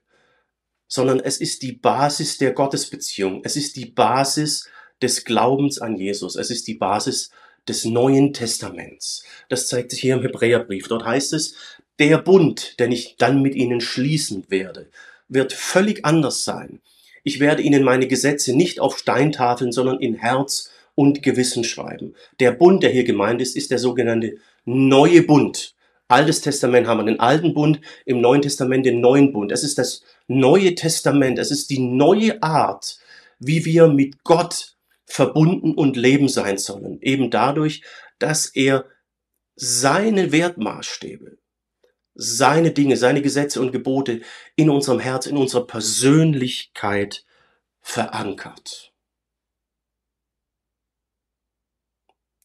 sondern 0.91 1.21
es 1.21 1.37
ist 1.37 1.61
die 1.61 1.71
Basis 1.71 2.37
der 2.37 2.51
Gottesbeziehung. 2.51 3.41
Es 3.45 3.55
ist 3.55 3.77
die 3.77 3.85
Basis 3.85 4.69
des 5.01 5.23
Glaubens 5.23 5.79
an 5.79 5.95
Jesus. 5.95 6.35
Es 6.35 6.51
ist 6.51 6.67
die 6.67 6.73
Basis 6.73 7.31
des 7.65 7.85
Neuen 7.85 8.33
Testaments. 8.33 9.23
Das 9.47 9.67
zeigt 9.67 9.91
sich 9.91 10.01
hier 10.01 10.15
im 10.15 10.21
Hebräerbrief. 10.21 10.89
Dort 10.89 11.05
heißt 11.05 11.31
es, 11.31 11.55
der 11.97 12.17
Bund, 12.17 12.77
den 12.77 12.91
ich 12.91 13.15
dann 13.17 13.41
mit 13.41 13.55
ihnen 13.55 13.79
schließen 13.79 14.43
werde, 14.49 14.89
wird 15.29 15.53
völlig 15.53 16.03
anders 16.03 16.43
sein. 16.43 16.81
Ich 17.23 17.39
werde 17.39 17.61
ihnen 17.61 17.83
meine 17.83 18.07
Gesetze 18.07 18.53
nicht 18.53 18.81
auf 18.81 18.97
Steintafeln, 18.97 19.71
sondern 19.71 20.01
in 20.01 20.15
Herz 20.15 20.71
und 20.95 21.23
Gewissen 21.23 21.63
schreiben. 21.63 22.15
Der 22.41 22.51
Bund, 22.51 22.83
der 22.83 22.89
hier 22.89 23.05
gemeint 23.05 23.41
ist, 23.41 23.55
ist 23.55 23.71
der 23.71 23.79
sogenannte 23.79 24.39
neue 24.65 25.21
Bund. 25.21 25.73
Altes 26.11 26.41
Testament 26.41 26.87
haben 26.87 26.97
wir 26.97 27.05
den 27.05 27.21
alten 27.21 27.53
Bund, 27.53 27.79
im 28.03 28.19
Neuen 28.19 28.41
Testament 28.41 28.85
den 28.85 28.99
neuen 28.99 29.31
Bund. 29.31 29.53
Es 29.53 29.63
ist 29.63 29.77
das 29.77 30.03
neue 30.39 30.75
Testament, 30.75 31.39
es 31.39 31.51
ist 31.51 31.69
die 31.69 31.79
neue 31.79 32.41
Art, 32.41 32.97
wie 33.39 33.65
wir 33.65 33.87
mit 33.87 34.23
Gott 34.23 34.77
verbunden 35.05 35.73
und 35.73 35.97
leben 35.97 36.29
sein 36.29 36.57
sollen. 36.57 37.01
Eben 37.01 37.29
dadurch, 37.29 37.83
dass 38.19 38.47
er 38.47 38.85
seine 39.55 40.31
Wertmaßstäbe, 40.31 41.37
seine 42.13 42.71
Dinge, 42.71 42.97
seine 42.97 43.21
Gesetze 43.21 43.61
und 43.61 43.71
Gebote 43.71 44.21
in 44.55 44.69
unserem 44.69 44.99
Herz, 44.99 45.25
in 45.25 45.37
unserer 45.37 45.67
Persönlichkeit 45.67 47.25
verankert. 47.81 48.91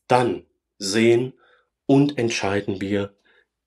dann 0.09 0.47
sehen 0.79 1.35
und 1.87 2.19
entscheiden 2.19 2.81
wir 2.81 3.17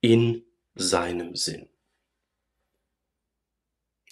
in 0.02 0.46
seinem 0.76 1.36
Sinn. 1.36 1.70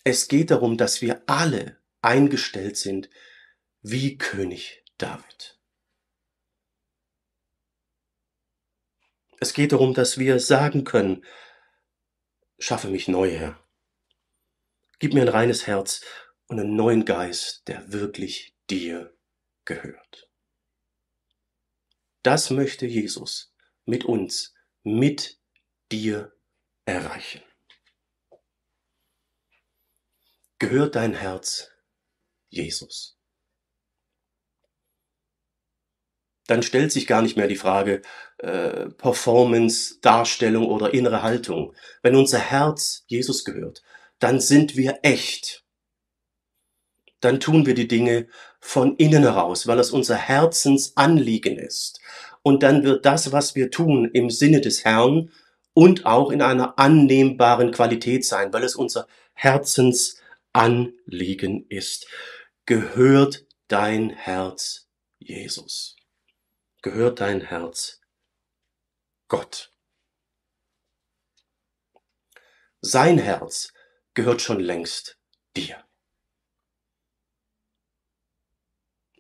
Es 0.10 0.30
geht 0.30 0.52
darum, 0.52 0.78
dass 0.78 1.02
wir 1.02 1.22
alle 1.28 1.82
eingestellt 2.02 2.78
sind 2.78 3.10
wie 3.82 4.18
König 4.18 4.86
David. 4.98 5.60
Es 9.42 9.54
geht 9.54 9.74
darum, 9.74 9.94
dass 9.94 10.18
wir 10.18 10.40
sagen 10.40 10.86
können, 10.86 11.26
schaffe 12.58 12.88
mich 12.88 13.10
neu, 13.10 13.32
Herr. 13.32 13.62
Gib 15.00 15.14
mir 15.14 15.24
ein 15.24 15.28
reines 15.28 15.68
Herz 15.68 16.06
und 16.48 16.58
einen 16.58 16.78
neuen 16.78 17.04
Geist, 17.04 17.68
der 17.68 17.92
wirklich 17.92 18.56
dir 18.70 19.14
gehört. 19.66 20.32
Das 22.24 22.50
möchte 22.50 22.86
Jesus 22.86 23.54
mit 23.84 24.06
uns, 24.06 24.54
mit 24.84 25.38
dir 25.92 26.34
erreichen. 26.86 27.42
Gehört 30.60 30.96
dein 30.96 31.14
Herz 31.14 31.70
Jesus? 32.50 33.16
Dann 36.48 36.64
stellt 36.64 36.92
sich 36.92 37.06
gar 37.06 37.22
nicht 37.22 37.38
mehr 37.38 37.48
die 37.48 37.58
Frage 37.58 38.02
äh, 38.40 38.90
Performance, 38.90 40.00
Darstellung 40.02 40.66
oder 40.66 40.94
innere 40.94 41.22
Haltung. 41.22 41.76
Wenn 42.02 42.16
unser 42.16 42.40
Herz 42.40 43.04
Jesus 43.08 43.46
gehört, 43.46 43.84
dann 44.18 44.40
sind 44.40 44.76
wir 44.76 45.00
echt. 45.04 45.64
Dann 47.20 47.40
tun 47.40 47.66
wir 47.68 47.76
die 47.76 47.88
Dinge 47.88 48.28
von 48.60 48.96
innen 48.96 49.24
heraus, 49.24 49.68
weil 49.68 49.78
es 49.78 49.92
unser 49.92 50.16
Herzensanliegen 50.16 51.58
ist. 51.58 52.00
Und 52.42 52.64
dann 52.64 52.84
wird 52.84 53.06
das, 53.06 53.32
was 53.32 53.54
wir 53.54 53.70
tun, 53.70 54.10
im 54.12 54.32
Sinne 54.32 54.62
des 54.62 54.86
Herrn 54.86 55.30
und 55.74 56.06
auch 56.08 56.32
in 56.32 56.42
einer 56.42 56.80
annehmbaren 56.80 57.72
Qualität 57.72 58.26
sein, 58.26 58.52
weil 58.54 58.64
es 58.64 58.76
unser 58.76 59.08
Herzensanliegen 59.34 60.27
ist. 61.70 62.08
Gehört 62.66 63.46
dein 63.68 64.10
Herz 64.10 64.90
Jesus? 65.20 65.96
Gehört 66.82 67.20
dein 67.20 67.42
Herz 67.42 68.02
Gott? 69.28 69.72
Sein 72.82 73.20
Herz 73.20 73.72
gehört 74.16 74.42
schon 74.42 74.60
längst 74.60 75.20
dir. 75.56 75.86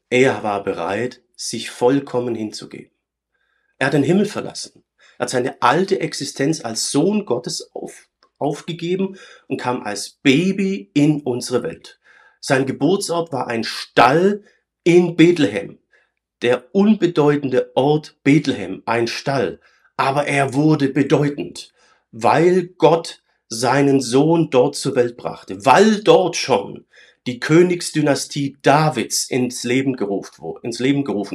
Er 0.09 0.41
war 0.41 0.63
bereit, 0.63 1.21
sich 1.35 1.69
vollkommen 1.69 2.33
hinzugeben. 2.33 2.97
Er 3.77 3.87
hat 3.87 3.93
den 3.93 4.01
Himmel 4.01 4.25
verlassen. 4.25 4.83
Er 5.19 5.23
hat 5.23 5.29
seine 5.29 5.61
alte 5.61 5.99
Existenz 5.99 6.65
als 6.65 6.89
Sohn 6.89 7.25
Gottes 7.25 7.69
auf, 7.75 8.09
aufgegeben 8.39 9.17
und 9.47 9.59
kam 9.59 9.83
als 9.83 10.19
Baby 10.21 10.91
in 10.93 11.21
unsere 11.21 11.63
Welt. 11.63 11.99
Sein 12.39 12.65
Geburtsort 12.65 13.31
war 13.31 13.47
ein 13.47 13.63
Stall 13.63 14.43
in 14.83 15.15
Bethlehem. 15.15 15.79
Der 16.41 16.73
unbedeutende 16.73 17.71
Ort 17.75 18.17
Bethlehem, 18.23 18.83
ein 18.85 19.07
Stall. 19.07 19.59
Aber 19.95 20.27
er 20.27 20.53
wurde 20.53 20.89
bedeutend, 20.89 21.73
weil 22.11 22.67
Gott 22.77 23.23
seinen 23.49 24.01
Sohn 24.01 24.49
dort 24.49 24.75
zur 24.75 24.95
Welt 24.95 25.17
brachte, 25.17 25.65
weil 25.65 26.03
dort 26.03 26.35
schon 26.35 26.85
die 27.25 27.39
Königsdynastie 27.39 28.57
Davids 28.61 29.29
ins 29.29 29.63
Leben, 29.63 29.95
gerufen, 29.95 30.43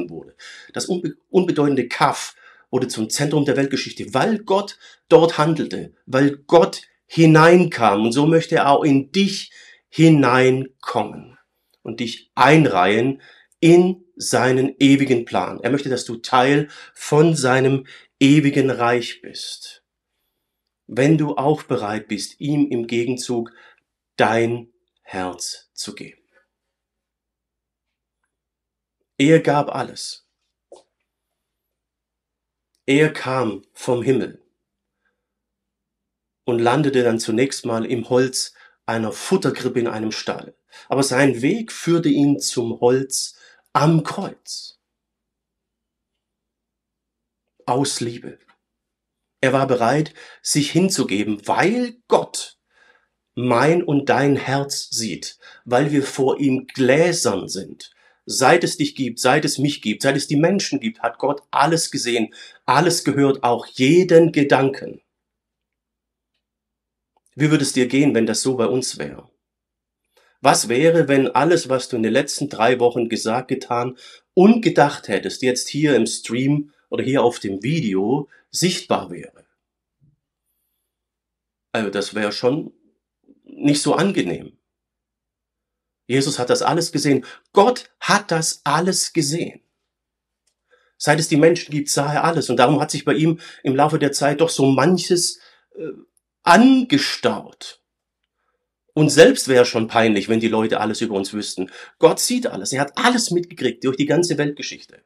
wurde. 0.09 0.35
Das 0.73 0.85
unbe 0.87 1.15
unbedeutende 1.29 1.87
Kaf 1.87 2.35
wurde 2.71 2.87
zum 2.87 3.09
Zentrum 3.09 3.45
der 3.45 3.57
Weltgeschichte, 3.57 4.13
weil 4.13 4.39
Gott 4.39 4.79
dort 5.07 5.37
handelte, 5.37 5.93
weil 6.07 6.37
Gott 6.47 6.81
hineinkam. 7.13 8.05
Und 8.05 8.11
so 8.11 8.25
möchte 8.25 8.55
er 8.55 8.69
auch 8.69 8.83
in 8.83 9.11
dich 9.11 9.51
hineinkommen 9.89 11.37
und 11.83 11.99
dich 11.99 12.31
einreihen 12.33 13.21
in 13.59 14.03
seinen 14.15 14.75
ewigen 14.79 15.23
Plan. 15.23 15.59
Er 15.61 15.69
möchte, 15.69 15.89
dass 15.89 16.05
du 16.05 16.17
Teil 16.17 16.69
von 16.95 17.35
seinem 17.35 17.85
ewigen 18.19 18.71
Reich 18.71 19.21
bist. 19.21 19.83
Wenn 20.87 21.19
du 21.19 21.37
auch 21.37 21.61
bereit 21.63 22.07
bist, 22.07 22.41
ihm 22.41 22.67
im 22.71 22.87
Gegenzug 22.87 23.51
dein 24.15 24.73
Herz 25.03 25.69
zu 25.75 25.93
geben. 25.93 26.21
Er 29.19 29.39
gab 29.39 29.73
alles. 29.73 30.27
Er 32.87 33.13
kam 33.13 33.61
vom 33.73 34.01
Himmel 34.01 34.42
und 36.45 36.59
landete 36.59 37.03
dann 37.03 37.19
zunächst 37.19 37.65
mal 37.65 37.85
im 37.85 38.09
Holz 38.09 38.53
einer 38.85 39.11
Futterkrippe 39.11 39.79
in 39.79 39.87
einem 39.87 40.11
Stall. 40.11 40.55
Aber 40.89 41.03
sein 41.03 41.41
Weg 41.41 41.71
führte 41.71 42.09
ihn 42.09 42.39
zum 42.39 42.79
Holz 42.79 43.35
am 43.73 44.03
Kreuz. 44.03 44.79
Aus 47.65 48.01
Liebe. 48.01 48.39
Er 49.41 49.53
war 49.53 49.67
bereit, 49.67 50.13
sich 50.41 50.71
hinzugeben, 50.71 51.47
weil 51.47 51.97
Gott 52.07 52.57
mein 53.35 53.83
und 53.83 54.09
dein 54.09 54.35
Herz 54.35 54.89
sieht, 54.89 55.37
weil 55.65 55.91
wir 55.91 56.03
vor 56.03 56.39
ihm 56.39 56.67
gläsern 56.67 57.47
sind. 57.47 57.91
Seit 58.25 58.63
es 58.63 58.77
dich 58.77 58.95
gibt, 58.95 59.19
seit 59.19 59.43
es 59.43 59.57
mich 59.57 59.81
gibt, 59.81 60.03
seit 60.03 60.15
es 60.15 60.27
die 60.27 60.37
Menschen 60.37 60.79
gibt, 60.79 61.01
hat 61.01 61.17
Gott 61.17 61.41
alles 61.51 61.91
gesehen, 61.91 62.33
alles 62.65 63.03
gehört, 63.03 63.43
auch 63.43 63.65
jeden 63.65 64.31
Gedanken. 64.31 65.02
Wie 67.35 67.51
würde 67.51 67.63
es 67.63 67.73
dir 67.73 67.87
gehen, 67.87 68.13
wenn 68.13 68.25
das 68.25 68.41
so 68.41 68.55
bei 68.55 68.67
uns 68.67 68.97
wäre? 68.97 69.29
Was 70.41 70.67
wäre, 70.67 71.07
wenn 71.07 71.29
alles, 71.29 71.69
was 71.69 71.87
du 71.87 71.95
in 71.95 72.03
den 72.03 72.11
letzten 72.11 72.49
drei 72.49 72.79
Wochen 72.79 73.07
gesagt, 73.07 73.47
getan 73.47 73.97
und 74.33 74.61
gedacht 74.61 75.07
hättest, 75.07 75.41
jetzt 75.41 75.69
hier 75.69 75.95
im 75.95 76.05
Stream 76.05 76.73
oder 76.89 77.03
hier 77.03 77.23
auf 77.23 77.39
dem 77.39 77.63
Video 77.63 78.29
sichtbar 78.51 79.09
wäre? 79.09 79.45
Also 81.71 81.89
das 81.89 82.13
wäre 82.13 82.31
schon 82.31 82.73
nicht 83.45 83.81
so 83.81 83.93
angenehm. 83.93 84.57
Jesus 86.07 86.37
hat 86.37 86.49
das 86.49 86.61
alles 86.61 86.91
gesehen. 86.91 87.25
Gott 87.53 87.89
hat 87.99 88.29
das 88.31 88.61
alles 88.65 89.13
gesehen. 89.13 89.61
Seit 90.97 91.19
es 91.19 91.27
die 91.27 91.37
Menschen 91.37 91.71
gibt, 91.71 91.89
sah 91.89 92.13
er 92.13 92.23
alles. 92.23 92.49
Und 92.49 92.57
darum 92.57 92.79
hat 92.79 92.91
sich 92.91 93.05
bei 93.05 93.13
ihm 93.13 93.39
im 93.63 93.75
Laufe 93.75 93.99
der 93.99 94.11
Zeit 94.11 94.41
doch 94.41 94.49
so 94.49 94.65
manches 94.65 95.39
äh, 95.75 95.87
angestaut. 96.43 97.81
Und 98.93 99.09
selbst 99.09 99.47
wäre 99.47 99.65
schon 99.65 99.87
peinlich, 99.87 100.29
wenn 100.29 100.39
die 100.39 100.49
Leute 100.49 100.79
alles 100.79 101.01
über 101.01 101.15
uns 101.15 101.33
wüssten. 101.33 101.71
Gott 101.97 102.19
sieht 102.19 102.45
alles. 102.45 102.71
Er 102.73 102.81
hat 102.81 102.97
alles 102.97 103.31
mitgekriegt 103.31 103.83
durch 103.83 103.97
die 103.97 104.05
ganze 104.05 104.37
Weltgeschichte. 104.37 105.03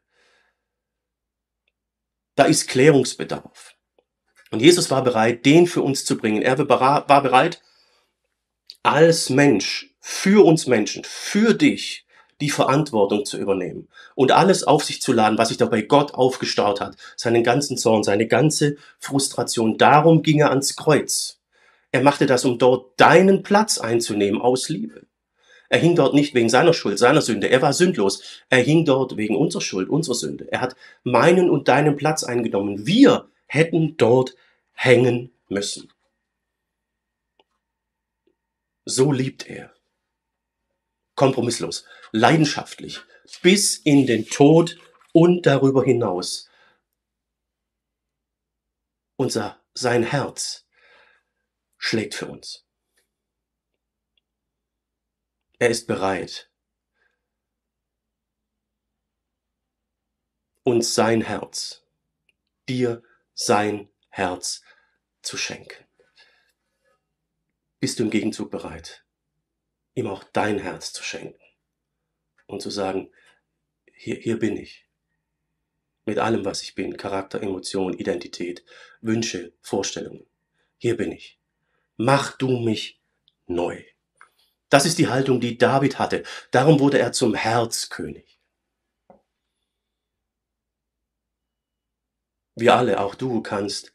Da 2.36 2.44
ist 2.44 2.68
Klärungsbedarf. 2.68 3.76
Und 4.52 4.62
Jesus 4.62 4.92
war 4.92 5.04
bereit, 5.04 5.46
den 5.46 5.68
für 5.68 5.82
uns 5.82 6.06
zu 6.06 6.18
bringen. 6.18 6.42
Er 6.42 6.58
war 6.70 7.06
bereit, 7.22 7.62
als 8.84 9.30
Mensch, 9.30 9.94
für 10.00 10.46
uns 10.46 10.68
Menschen, 10.68 11.04
für 11.04 11.54
dich, 11.54 12.07
die 12.42 12.50
Verantwortung 12.50 13.26
zu 13.26 13.38
übernehmen 13.38 13.88
und 14.16 14.32
alles 14.32 14.64
auf 14.64 14.84
sich 14.84 15.02
zu 15.02 15.14
laden, 15.14 15.38
was 15.38 15.50
sich 15.50 15.58
dabei 15.58 15.82
Gott 15.82 16.14
aufgestaut 16.14 16.82
hat, 16.82 16.96
seinen 17.16 17.44
ganzen 17.44 17.78
Zorn, 17.78 18.04
seine 18.04 18.28
ganze 18.28 18.78
Frustration. 19.00 19.78
Darum 19.78 20.22
ging 20.22 20.40
er 20.40 20.50
ans 20.50 20.76
Kreuz. 20.76 21.40
Er 21.92 22.04
machte 22.04 22.26
das, 22.26 22.46
um 22.46 22.58
dort 22.58 23.00
deinen 23.00 23.44
Platz 23.44 23.78
einzunehmen 23.78 24.42
aus 24.42 24.70
Liebe. 24.70 25.08
Er 25.70 25.80
hing 25.80 25.96
dort 25.96 26.14
nicht 26.14 26.34
wegen 26.34 26.50
seiner 26.50 26.74
Schuld, 26.74 26.98
seiner 26.98 27.22
Sünde. 27.22 27.50
Er 27.50 27.62
war 27.62 27.74
sündlos. 27.74 28.22
Er 28.50 28.60
hing 28.60 28.86
dort 28.86 29.18
wegen 29.18 29.36
unserer 29.36 29.62
Schuld, 29.62 29.90
unserer 29.90 30.16
Sünde. 30.16 30.48
Er 30.52 30.62
hat 30.62 30.76
meinen 31.04 31.50
und 31.50 31.68
deinen 31.68 31.98
Platz 31.98 32.24
eingenommen. 32.24 32.86
Wir 32.86 33.28
hätten 33.48 33.98
dort 33.98 34.36
hängen 34.74 35.32
müssen. 35.50 35.92
So 38.86 39.12
liebt 39.12 39.50
er. 39.50 39.77
Kompromisslos, 41.18 41.84
leidenschaftlich, 42.12 43.02
bis 43.42 43.78
in 43.78 44.06
den 44.06 44.28
Tod 44.28 44.78
und 45.14 45.48
darüber 45.48 45.84
hinaus. 45.84 46.48
Unser, 49.18 49.60
sein 49.74 50.04
Herz 50.04 50.68
schlägt 51.78 52.14
für 52.14 52.28
uns. 52.28 52.66
Er 55.58 55.72
ist 55.72 55.88
bereit, 55.88 56.52
uns 60.64 60.94
sein 60.94 61.22
Herz, 61.22 61.84
dir 62.70 63.02
sein 63.34 63.90
Herz 64.10 64.62
zu 65.24 65.36
schenken. 65.36 65.84
Bist 67.80 67.98
du 67.98 68.04
im 68.04 68.12
Gegenzug 68.12 68.52
bereit, 68.52 69.07
ihm 69.98 70.08
auch 70.08 70.24
dein 70.24 70.60
Herz 70.60 70.94
zu 70.94 71.04
schenken 71.04 71.42
und 72.46 72.62
zu 72.62 72.70
sagen, 72.70 73.12
hier, 73.94 74.16
hier 74.16 74.38
bin 74.38 74.56
ich. 74.56 74.88
Mit 76.06 76.20
allem, 76.20 76.46
was 76.46 76.62
ich 76.62 76.76
bin, 76.76 76.98
Charakter, 76.98 77.42
Emotion, 77.42 77.94
Identität, 77.94 78.64
Wünsche, 79.02 79.54
Vorstellungen. 79.60 80.28
Hier 80.78 80.96
bin 80.96 81.12
ich. 81.12 81.42
Mach 81.98 82.38
du 82.38 82.60
mich 82.60 83.02
neu. 83.48 83.84
Das 84.70 84.86
ist 84.86 85.00
die 85.00 85.08
Haltung, 85.08 85.42
die 85.42 85.58
David 85.58 85.98
hatte. 85.98 86.22
Darum 86.52 86.80
wurde 86.80 87.00
er 87.00 87.12
zum 87.12 87.34
Herzkönig. 87.34 88.40
Wir 92.56 92.76
alle, 92.76 93.00
auch 93.00 93.16
du, 93.16 93.42
kannst 93.42 93.92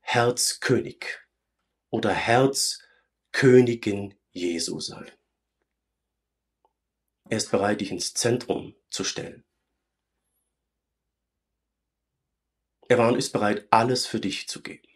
Herzkönig 0.00 1.20
oder 1.88 2.12
Herzkönigin 2.12 4.14
Jesu 4.30 4.80
sein. 4.80 5.10
Er 7.30 7.38
ist 7.38 7.50
bereit, 7.50 7.80
dich 7.80 7.90
ins 7.90 8.12
Zentrum 8.12 8.74
zu 8.90 9.04
stellen. 9.04 9.44
Er 12.88 12.98
war 12.98 13.08
und 13.08 13.16
ist 13.16 13.32
bereit, 13.32 13.66
alles 13.70 14.06
für 14.06 14.20
dich 14.20 14.48
zu 14.48 14.62
geben. 14.62 14.88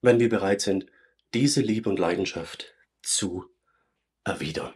Wenn 0.00 0.20
wir 0.20 0.28
bereit 0.28 0.60
sind, 0.60 0.86
diese 1.34 1.60
Liebe 1.60 1.90
und 1.90 1.98
Leidenschaft 1.98 2.74
zu 3.02 3.44
erwidern. 4.24 4.74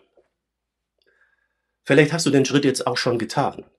Vielleicht 1.85 2.13
hast 2.13 2.27
du 2.27 2.31
den 2.31 2.45
Schritt 2.45 2.65
jetzt 2.65 2.87
auch 2.87 2.97
schon 2.97 3.19
getan 3.19 3.71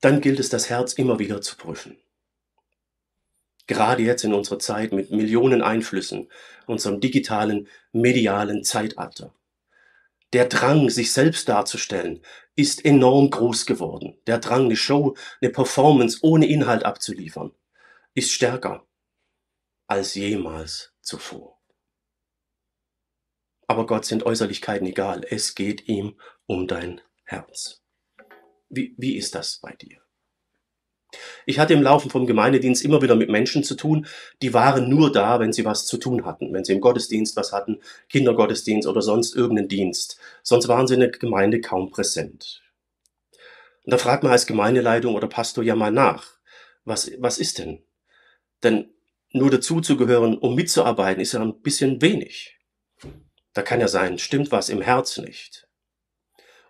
dann 0.00 0.20
gilt 0.20 0.38
es, 0.38 0.48
das 0.48 0.70
Herz 0.70 0.92
immer 0.92 1.18
wieder 1.18 1.40
zu 1.40 1.56
prüfen. 1.56 1.98
Gerade 3.68 4.02
jetzt 4.02 4.24
in 4.24 4.32
unserer 4.34 4.58
Zeit 4.58 4.92
mit 4.92 5.10
Millionen 5.10 5.62
Einflüssen, 5.62 6.28
unserem 6.66 7.00
digitalen, 7.00 7.68
medialen 7.92 8.64
Zeitalter. 8.64 9.34
Der 10.32 10.46
Drang, 10.46 10.90
sich 10.90 11.12
selbst 11.12 11.48
darzustellen, 11.48 12.22
ist 12.56 12.84
enorm 12.84 13.30
groß 13.30 13.66
geworden. 13.66 14.18
Der 14.26 14.38
Drang, 14.38 14.64
eine 14.64 14.76
Show, 14.76 15.16
eine 15.40 15.50
Performance 15.50 16.18
ohne 16.22 16.48
Inhalt 16.48 16.84
abzuliefern, 16.84 17.52
ist 18.14 18.32
stärker 18.32 18.86
als 19.86 20.14
jemals 20.14 20.94
zuvor. 21.02 21.60
Aber 23.66 23.84
Gott 23.84 24.06
sind 24.06 24.24
Äußerlichkeiten 24.24 24.86
egal. 24.86 25.26
Es 25.28 25.54
geht 25.54 25.88
ihm 25.88 26.18
um 26.46 26.66
dein 26.66 27.02
Herz. 27.24 27.82
Wie, 28.70 28.94
wie 28.96 29.16
ist 29.16 29.34
das 29.34 29.58
bei 29.58 29.74
dir? 29.74 30.07
Ich 31.46 31.58
hatte 31.58 31.72
im 31.72 31.82
Laufe 31.82 32.10
vom 32.10 32.26
Gemeindedienst 32.26 32.84
immer 32.84 33.00
wieder 33.00 33.16
mit 33.16 33.30
Menschen 33.30 33.64
zu 33.64 33.74
tun, 33.74 34.06
die 34.42 34.52
waren 34.52 34.88
nur 34.90 35.10
da, 35.10 35.40
wenn 35.40 35.52
sie 35.52 35.64
was 35.64 35.86
zu 35.86 35.96
tun 35.96 36.24
hatten, 36.24 36.52
wenn 36.52 36.64
sie 36.64 36.72
im 36.72 36.80
Gottesdienst 36.80 37.36
was 37.36 37.52
hatten, 37.52 37.80
Kindergottesdienst 38.08 38.86
oder 38.86 39.00
sonst 39.00 39.34
irgendeinen 39.34 39.68
Dienst. 39.68 40.18
Sonst 40.42 40.68
waren 40.68 40.86
sie 40.86 40.94
in 40.94 41.00
der 41.00 41.10
Gemeinde 41.10 41.60
kaum 41.60 41.90
präsent. 41.90 42.62
Und 43.84 43.92
da 43.92 43.98
fragt 43.98 44.22
man 44.22 44.32
als 44.32 44.46
Gemeindeleitung 44.46 45.14
oder 45.14 45.28
Pastor 45.28 45.64
ja 45.64 45.74
mal 45.74 45.90
nach, 45.90 46.38
was, 46.84 47.10
was 47.18 47.38
ist 47.38 47.58
denn? 47.58 47.82
Denn 48.62 48.90
nur 49.32 49.50
dazuzugehören, 49.50 50.36
um 50.36 50.54
mitzuarbeiten, 50.54 51.22
ist 51.22 51.32
ja 51.32 51.40
ein 51.40 51.60
bisschen 51.60 52.02
wenig. 52.02 52.58
Da 53.54 53.62
kann 53.62 53.80
ja 53.80 53.88
sein, 53.88 54.18
stimmt 54.18 54.52
was 54.52 54.68
im 54.68 54.82
Herz 54.82 55.18
nicht. 55.18 55.68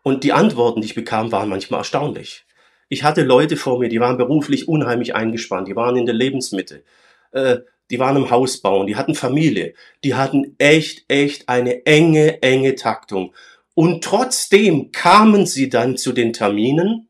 Und 0.03 0.24
die 0.24 0.33
Antworten, 0.33 0.81
die 0.81 0.87
ich 0.87 0.94
bekam, 0.94 1.33
waren 1.33 1.48
manchmal 1.48 1.81
erstaunlich. 1.81 2.46
Ich 2.88 3.05
hatte 3.05 3.22
Leute 3.22 3.57
vor 3.57 3.79
mir, 3.79 3.88
die 3.88 4.01
waren 4.01 4.16
beruflich 4.16 4.68
unheimlich 4.68 5.14
eingespannt, 5.14 5.68
die 5.68 5.77
waren 5.77 5.96
in 5.96 6.07
der 6.07 6.14
Lebensmitte, 6.14 6.85
äh, 7.33 7.59
die 7.90 7.98
waren 7.98 8.16
im 8.16 8.31
Haus 8.31 8.59
bauen, 8.61 8.87
die 8.87 8.96
hatten 8.96 9.14
Familie, 9.14 9.74
die 10.05 10.14
hatten 10.14 10.55
echt, 10.59 11.05
echt 11.09 11.48
eine 11.48 11.87
enge, 11.87 12.42
enge 12.42 12.74
Taktung. 12.74 13.35
Und 13.74 14.03
trotzdem 14.05 14.90
kamen 14.92 15.46
sie 15.46 15.68
dann 15.68 15.96
zu 15.96 16.12
den 16.12 16.33
Terminen, 16.33 17.09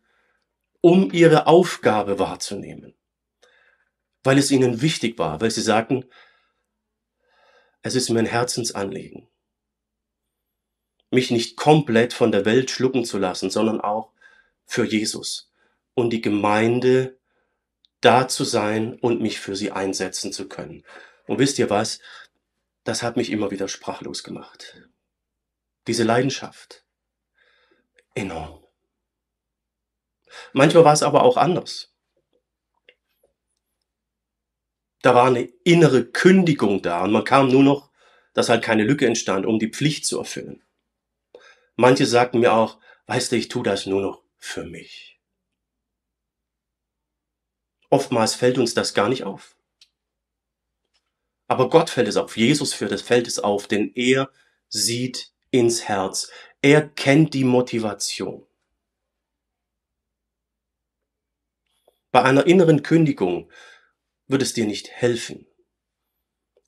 um 0.81 1.11
ihre 1.13 1.47
Aufgabe 1.47 2.19
wahrzunehmen. 2.19 2.95
Weil 4.23 4.39
es 4.39 4.51
ihnen 4.51 4.83
wichtig 4.83 5.19
war, 5.19 5.41
weil 5.41 5.51
sie 5.51 5.63
sagten, 5.63 6.05
es 7.83 7.95
ist 7.95 8.11
mir 8.11 8.19
ein 8.19 8.27
Herzensanliegen 8.27 9.29
mich 11.11 11.31
nicht 11.31 11.57
komplett 11.57 12.13
von 12.13 12.33
der 12.33 12.45
Welt 12.45 12.71
schlucken 12.71 13.05
zu 13.05 13.19
lassen, 13.19 13.51
sondern 13.51 13.81
auch 13.81 14.13
für 14.67 14.85
Jesus 14.85 15.48
und 15.99 16.11
die 16.11 16.21
Gemeinde 16.21 17.19
da 18.01 18.29
zu 18.29 18.45
sein 18.45 18.95
und 19.01 19.21
mich 19.21 19.41
für 19.41 19.57
sie 19.57 19.73
einsetzen 19.73 20.33
zu 20.33 20.49
können. 20.49 20.85
Und 21.27 21.41
wisst 21.41 21.59
ihr 21.59 21.71
was? 21.71 21.99
Das 22.85 23.03
hat 23.03 23.17
mich 23.17 23.31
immer 23.31 23.51
wieder 23.51 23.67
sprachlos 23.67 24.23
gemacht. 24.23 24.89
Diese 25.89 26.05
Leidenschaft. 26.05 26.85
Enorm. 28.15 28.65
Manchmal 30.53 30.85
war 30.85 30.93
es 30.93 31.03
aber 31.03 31.25
auch 31.25 31.37
anders. 31.37 31.93
Da 35.03 35.17
war 35.17 35.27
eine 35.27 35.49
innere 35.65 36.05
Kündigung 36.05 36.81
da 36.81 37.03
und 37.03 37.11
man 37.11 37.25
kam 37.25 37.49
nur 37.49 37.65
noch, 37.65 37.91
dass 38.35 38.49
halt 38.49 38.63
keine 38.63 38.85
Lücke 38.85 39.07
entstand, 39.07 39.47
um 39.47 39.59
die 39.59 39.71
Pflicht 39.71 40.07
zu 40.07 40.19
erfüllen. 40.19 40.63
Manche 41.75 42.07
sagten 42.07 42.39
mir 42.39 42.53
auch, 42.53 42.79
weißt 43.07 43.33
du, 43.33 43.37
ich 43.37 43.49
tue 43.49 43.65
das 43.65 43.87
nur 43.87 44.01
noch 44.01 44.23
für 44.37 44.65
mich. 44.65 45.18
Oftmals 47.91 48.35
fällt 48.35 48.59
uns 48.59 48.75
das 48.75 48.95
gar 48.95 49.09
nicht 49.09 49.25
auf. 49.25 49.57
Aber 51.47 51.71
Gott 51.71 51.89
fällt 51.89 52.09
es 52.09 52.17
auf, 52.17 52.37
Jesus 52.37 52.75
für 52.75 52.87
das 52.87 53.01
fällt 53.01 53.27
es 53.27 53.39
auf, 53.39 53.67
denn 53.67 53.93
er 53.95 54.31
sieht 54.69 55.33
ins 55.51 55.89
Herz. 55.89 56.31
Er 56.61 56.87
kennt 56.87 57.33
die 57.33 57.45
Motivation. 57.45 58.47
Bei 62.11 62.23
einer 62.23 62.47
inneren 62.47 62.83
Kündigung 62.83 63.51
wird 64.27 64.43
es 64.43 64.53
dir 64.53 64.67
nicht 64.67 64.91
helfen, 64.91 65.47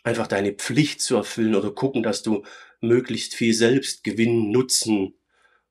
einfach 0.03 0.27
deine 0.27 0.53
Pflicht 0.53 1.01
zu 1.01 1.17
erfüllen 1.17 1.55
oder 1.55 1.73
gucken, 1.73 2.03
dass 2.03 2.23
du 2.23 2.45
möglichst 2.81 3.35
viel 3.35 3.53
Selbstgewinn, 3.55 4.51
Nutzen 4.51 5.15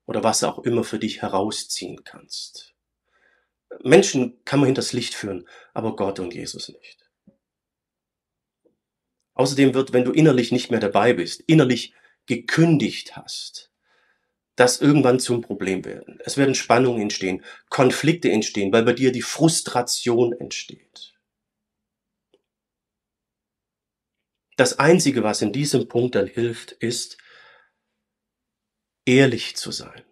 oder 0.06 0.22
was 0.22 0.44
auch 0.44 0.60
immer 0.60 0.84
für 0.84 0.98
dich 0.98 1.22
herausziehen 1.22 2.04
kannst. 2.04 2.69
Menschen 3.82 4.42
kann 4.44 4.60
man 4.60 4.66
hinters 4.66 4.92
Licht 4.92 5.14
führen, 5.14 5.48
aber 5.72 5.96
Gott 5.96 6.18
und 6.18 6.34
Jesus 6.34 6.68
nicht. 6.68 7.10
Außerdem 9.34 9.74
wird, 9.74 9.92
wenn 9.92 10.04
du 10.04 10.12
innerlich 10.12 10.52
nicht 10.52 10.70
mehr 10.70 10.80
dabei 10.80 11.12
bist, 11.12 11.40
innerlich 11.46 11.94
gekündigt 12.26 13.16
hast, 13.16 13.72
das 14.56 14.80
irgendwann 14.80 15.20
zum 15.20 15.40
Problem 15.40 15.84
werden. 15.84 16.18
Es 16.24 16.36
werden 16.36 16.54
Spannungen 16.54 17.00
entstehen, 17.00 17.42
Konflikte 17.70 18.30
entstehen, 18.30 18.72
weil 18.72 18.82
bei 18.82 18.92
dir 18.92 19.12
die 19.12 19.22
Frustration 19.22 20.32
entsteht. 20.32 21.14
Das 24.56 24.78
Einzige, 24.78 25.22
was 25.22 25.40
in 25.40 25.54
diesem 25.54 25.88
Punkt 25.88 26.14
dann 26.14 26.26
hilft, 26.26 26.72
ist, 26.72 27.16
ehrlich 29.06 29.56
zu 29.56 29.72
sein. 29.72 30.04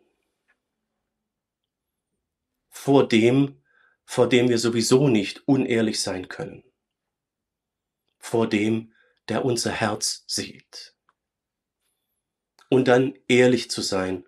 Vor 2.89 3.07
dem, 3.07 3.61
vor 4.07 4.31
dem 4.31 4.49
wir 4.49 4.57
sowieso 4.57 5.09
nicht 5.09 5.47
unehrlich 5.47 6.01
sein 6.01 6.29
können. 6.29 6.65
Vor 8.19 8.49
dem, 8.49 8.95
der 9.29 9.45
unser 9.45 9.73
Herz 9.73 10.25
sieht. 10.27 10.97
Und 12.71 12.89
dann 12.89 13.13
ehrlich 13.29 13.71
zu 13.71 13.83
sein 13.83 14.25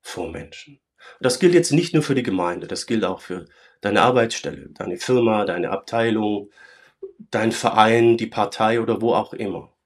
vor 0.00 0.30
Menschen. 0.30 0.80
Das 1.18 1.40
gilt 1.40 1.54
jetzt 1.54 1.72
nicht 1.72 1.92
nur 1.92 2.04
für 2.04 2.14
die 2.14 2.22
Gemeinde, 2.22 2.68
das 2.68 2.86
gilt 2.86 3.04
auch 3.04 3.20
für 3.20 3.46
deine 3.80 4.02
Arbeitsstelle, 4.02 4.68
deine 4.68 4.98
Firma, 4.98 5.44
deine 5.44 5.70
Abteilung, 5.70 6.52
dein 7.18 7.50
Verein, 7.50 8.16
die 8.16 8.28
Partei 8.28 8.80
oder 8.80 9.02
wo 9.02 9.12
auch 9.12 9.32
immer. 9.32 9.76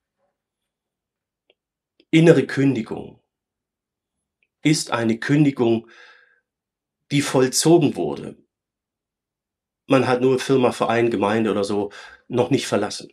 Innere 2.11 2.47
Kündigung 2.47 3.23
ist 4.63 4.91
eine 4.91 5.19
Kündigung, 5.19 5.89
die 7.13 7.23
vollzogen 7.23 7.95
wurde. 7.95 8.37
Man 9.87 10.09
hat 10.09 10.21
nur 10.23 10.39
Firma, 10.39 10.73
Verein, 10.73 11.11
Gemeinde 11.11 11.51
oder 11.51 11.63
so 11.65 11.93
noch 12.29 12.51
nicht 12.51 12.67
verlassen. 12.67 13.13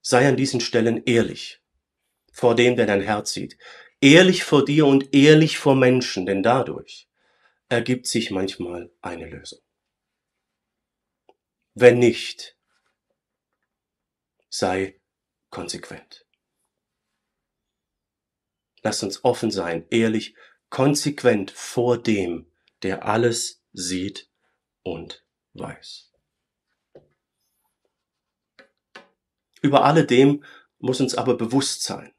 Sei 0.00 0.28
an 0.28 0.36
diesen 0.36 0.60
Stellen 0.60 1.02
ehrlich 1.04 1.60
vor 2.32 2.54
dem, 2.54 2.76
der 2.76 2.86
dein 2.86 3.00
Herz 3.00 3.32
sieht. 3.32 3.56
Ehrlich 4.00 4.44
vor 4.44 4.64
dir 4.64 4.86
und 4.86 5.14
ehrlich 5.14 5.58
vor 5.58 5.74
Menschen, 5.74 6.26
denn 6.26 6.42
dadurch 6.42 7.08
ergibt 7.68 8.06
sich 8.06 8.30
manchmal 8.30 8.92
eine 9.00 9.28
Lösung. 9.28 9.60
Wenn 11.74 11.98
nicht, 11.98 12.56
sei 14.48 15.00
konsequent. 15.50 16.23
Lass 18.84 19.02
uns 19.02 19.24
offen 19.24 19.50
sein, 19.50 19.86
ehrlich, 19.90 20.34
konsequent 20.68 21.50
vor 21.50 21.96
dem, 22.00 22.46
der 22.82 23.06
alles 23.06 23.62
sieht 23.72 24.28
und 24.82 25.24
weiß. 25.54 26.12
Über 29.62 29.84
alledem 29.84 30.44
muss 30.78 31.00
uns 31.00 31.14
aber 31.14 31.38
bewusst 31.38 31.82
sein, 31.82 32.12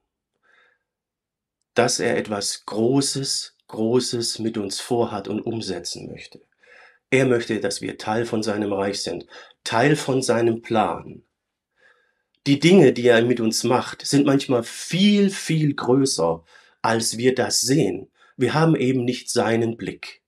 dass 1.75 1.99
er 1.99 2.17
etwas 2.17 2.65
Großes, 2.65 3.57
Großes 3.67 4.39
mit 4.39 4.57
uns 4.57 4.79
vorhat 4.79 5.27
und 5.27 5.41
umsetzen 5.41 6.09
möchte. 6.09 6.41
Er 7.11 7.27
möchte, 7.27 7.59
dass 7.59 7.81
wir 7.81 7.99
Teil 7.99 8.25
von 8.25 8.41
seinem 8.41 8.73
Reich 8.73 9.03
sind, 9.03 9.27
Teil 9.63 9.95
von 9.95 10.23
seinem 10.23 10.63
Plan. 10.63 11.23
Die 12.47 12.59
Dinge, 12.59 12.93
die 12.93 13.07
er 13.07 13.23
mit 13.23 13.39
uns 13.39 13.63
macht, 13.63 14.05
sind 14.05 14.27
manchmal 14.27 14.61
viel, 14.61 15.31
viel 15.31 15.73
größer, 15.73 16.43
als 16.83 17.17
wir 17.17 17.33
das 17.33 17.61
sehen. 17.61 18.11
Wir 18.37 18.53
haben 18.53 18.75
eben 18.75 19.03
nicht 19.03 19.31
seinen 19.31 19.77
Blick. 19.77 20.21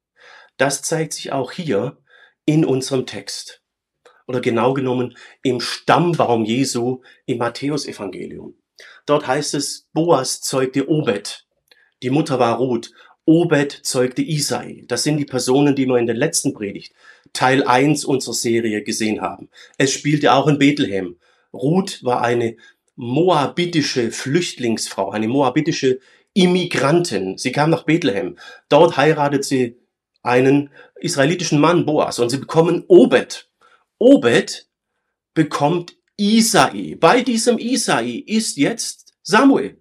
Das 0.57 0.82
zeigt 0.82 1.13
sich 1.13 1.32
auch 1.32 1.51
hier 1.51 1.97
in 2.45 2.65
unserem 2.65 3.05
Text. 3.05 3.61
Oder 4.26 4.41
genau 4.41 4.74
genommen 4.74 5.15
im 5.43 5.59
Stammbaum 5.59 6.43
Jesu 6.43 7.01
im 7.28 7.38
Matthäusevangelium. 7.38 8.55
Dort 9.05 9.28
heißt 9.28 9.53
es, 9.53 9.88
Boas 9.93 10.41
zeugte 10.41 10.89
Obed. 10.89 11.45
Die 12.01 12.09
Mutter 12.09 12.39
war 12.39 12.57
Ruth. 12.57 12.91
Obed 13.26 13.72
zeugte 13.84 14.24
Isai. 14.24 14.86
Das 14.88 15.03
sind 15.03 15.18
die 15.18 15.26
Personen, 15.26 15.76
die 15.76 15.86
wir 15.86 15.97
in 15.97 16.07
der 16.07 16.15
letzten 16.15 16.53
Predigt, 16.53 16.93
Teil 17.32 17.63
1 17.63 18.05
unserer 18.05 18.34
Serie 18.34 18.84
gesehen 18.84 19.22
haben. 19.22 19.49
Es 19.78 19.91
spielte 19.91 20.34
auch 20.34 20.47
in 20.47 20.57
Bethlehem. 20.57 21.18
Ruth 21.53 22.03
war 22.03 22.21
eine 22.21 22.57
moabitische 22.95 24.11
Flüchtlingsfrau, 24.11 25.11
eine 25.11 25.27
moabitische 25.27 25.99
Immigrantin. 26.33 27.37
Sie 27.37 27.51
kam 27.51 27.69
nach 27.69 27.83
Bethlehem. 27.83 28.37
Dort 28.69 28.97
heiratet 28.97 29.45
sie 29.45 29.77
einen 30.23 30.71
israelitischen 30.95 31.59
Mann, 31.59 31.85
Boas, 31.85 32.19
und 32.19 32.29
sie 32.29 32.37
bekommen 32.37 32.83
Obed. 32.87 33.49
Obed 33.97 34.67
bekommt 35.33 35.95
Isai. 36.17 36.95
Bei 36.99 37.21
diesem 37.21 37.57
Isai 37.59 38.23
ist 38.25 38.57
jetzt 38.57 39.13
Samuel 39.23 39.77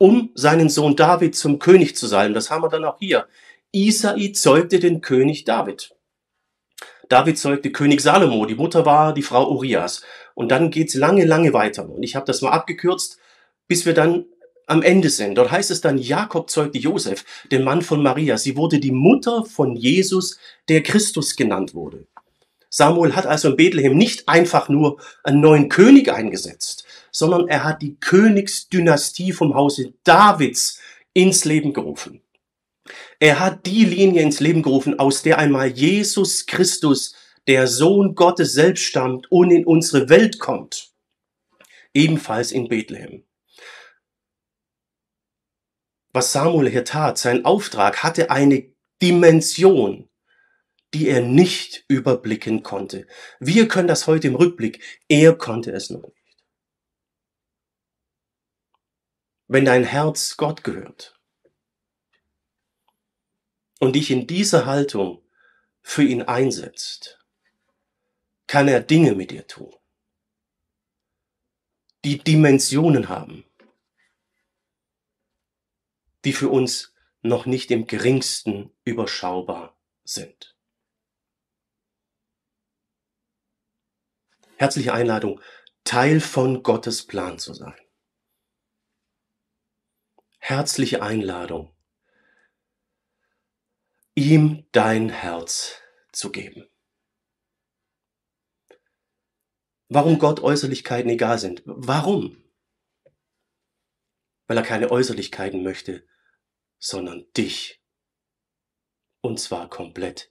um 0.00 0.30
seinen 0.34 0.70
Sohn 0.70 0.96
David 0.96 1.36
zum 1.36 1.58
König 1.58 1.94
zu 1.94 2.06
salben. 2.06 2.32
Das 2.32 2.50
haben 2.50 2.62
wir 2.62 2.70
dann 2.70 2.86
auch 2.86 2.98
hier. 2.98 3.28
Isai 3.70 4.32
zeugte 4.32 4.80
den 4.80 5.02
König 5.02 5.44
David. 5.44 5.94
David 7.10 7.38
zeugte 7.38 7.70
König 7.70 8.00
Salomo, 8.00 8.46
die 8.46 8.54
Mutter 8.54 8.86
war 8.86 9.12
die 9.12 9.22
Frau 9.22 9.50
Urias. 9.50 10.02
Und 10.40 10.48
dann 10.48 10.70
geht's 10.70 10.94
lange, 10.94 11.26
lange 11.26 11.52
weiter. 11.52 11.86
Und 11.86 12.02
ich 12.02 12.16
habe 12.16 12.24
das 12.24 12.40
mal 12.40 12.52
abgekürzt, 12.52 13.18
bis 13.68 13.84
wir 13.84 13.92
dann 13.92 14.24
am 14.66 14.80
Ende 14.80 15.10
sind. 15.10 15.34
Dort 15.34 15.50
heißt 15.50 15.70
es 15.70 15.82
dann, 15.82 15.98
Jakob 15.98 16.48
zeugte 16.48 16.78
Josef, 16.78 17.26
den 17.52 17.62
Mann 17.62 17.82
von 17.82 18.02
Maria. 18.02 18.38
Sie 18.38 18.56
wurde 18.56 18.80
die 18.80 18.90
Mutter 18.90 19.44
von 19.44 19.76
Jesus, 19.76 20.38
der 20.70 20.82
Christus 20.82 21.36
genannt 21.36 21.74
wurde. 21.74 22.06
Samuel 22.70 23.14
hat 23.14 23.26
also 23.26 23.50
in 23.50 23.56
Bethlehem 23.56 23.98
nicht 23.98 24.30
einfach 24.30 24.70
nur 24.70 24.98
einen 25.24 25.42
neuen 25.42 25.68
König 25.68 26.10
eingesetzt, 26.10 26.86
sondern 27.12 27.46
er 27.46 27.62
hat 27.62 27.82
die 27.82 27.96
Königsdynastie 28.00 29.32
vom 29.32 29.54
Hause 29.54 29.92
Davids 30.04 30.80
ins 31.12 31.44
Leben 31.44 31.74
gerufen. 31.74 32.22
Er 33.18 33.40
hat 33.40 33.66
die 33.66 33.84
Linie 33.84 34.22
ins 34.22 34.40
Leben 34.40 34.62
gerufen, 34.62 34.98
aus 34.98 35.20
der 35.20 35.36
einmal 35.36 35.68
Jesus 35.68 36.46
Christus, 36.46 37.14
der 37.46 37.66
Sohn 37.66 38.14
Gottes 38.14 38.52
selbst 38.52 38.82
stammt 38.84 39.30
und 39.30 39.50
in 39.50 39.66
unsere 39.66 40.08
Welt 40.08 40.38
kommt. 40.38 40.92
Ebenfalls 41.94 42.52
in 42.52 42.68
Bethlehem. 42.68 43.24
Was 46.12 46.32
Samuel 46.32 46.70
hier 46.70 46.84
tat, 46.84 47.18
sein 47.18 47.44
Auftrag 47.44 48.02
hatte 48.02 48.30
eine 48.30 48.72
Dimension, 49.02 50.08
die 50.92 51.08
er 51.08 51.20
nicht 51.20 51.84
überblicken 51.88 52.62
konnte. 52.62 53.06
Wir 53.38 53.68
können 53.68 53.88
das 53.88 54.06
heute 54.06 54.28
im 54.28 54.34
Rückblick, 54.34 55.02
er 55.08 55.34
konnte 55.36 55.72
es 55.72 55.90
noch 55.90 56.02
nicht. 56.02 56.20
wenn 59.52 59.64
dein 59.64 59.82
Herz 59.82 60.36
Gott 60.36 60.62
gehört 60.62 61.18
und 63.80 63.96
dich 63.96 64.12
in 64.12 64.28
dieser 64.28 64.64
Haltung 64.64 65.24
für 65.82 66.04
ihn 66.04 66.22
einsetzt, 66.22 67.19
kann 68.50 68.66
er 68.66 68.80
Dinge 68.80 69.14
mit 69.14 69.30
dir 69.30 69.46
tun, 69.46 69.74
die 72.04 72.18
Dimensionen 72.18 73.08
haben, 73.08 73.44
die 76.24 76.32
für 76.32 76.48
uns 76.48 76.94
noch 77.22 77.46
nicht 77.46 77.70
im 77.70 77.86
geringsten 77.86 78.72
überschaubar 78.84 79.78
sind. 80.02 80.56
Herzliche 84.56 84.92
Einladung, 84.92 85.40
Teil 85.84 86.20
von 86.20 86.62
Gottes 86.62 87.06
Plan 87.06 87.38
zu 87.38 87.54
sein 87.54 87.80
herzliche 90.40 91.02
Einladung, 91.02 91.72
ihm 94.14 94.66
dein 94.72 95.10
Herz 95.10 95.80
zu 96.12 96.32
geben. 96.32 96.69
Warum 99.92 100.20
Gott 100.20 100.38
Äußerlichkeiten 100.38 101.10
egal 101.10 101.40
sind? 101.40 101.62
Warum? 101.64 102.40
Weil 104.46 104.56
er 104.56 104.62
keine 104.62 104.92
Äußerlichkeiten 104.92 105.64
möchte, 105.64 106.06
sondern 106.78 107.26
dich. 107.36 107.82
Und 109.20 109.40
zwar 109.40 109.68
komplett. 109.68 110.30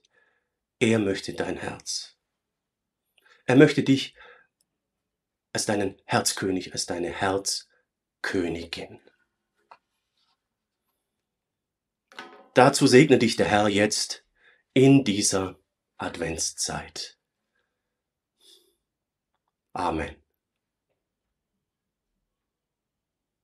Er 0.78 0.98
möchte 0.98 1.34
dein 1.34 1.58
Herz. 1.58 2.16
Er 3.44 3.54
möchte 3.54 3.82
dich 3.82 4.16
als 5.52 5.66
deinen 5.66 6.00
Herzkönig, 6.06 6.72
als 6.72 6.86
deine 6.86 7.10
Herzkönigin. 7.10 8.98
Dazu 12.54 12.86
segne 12.86 13.18
dich 13.18 13.36
der 13.36 13.46
Herr 13.46 13.68
jetzt 13.68 14.24
in 14.72 15.04
dieser 15.04 15.60
Adventszeit. 15.98 17.19
Amén. 19.74 20.19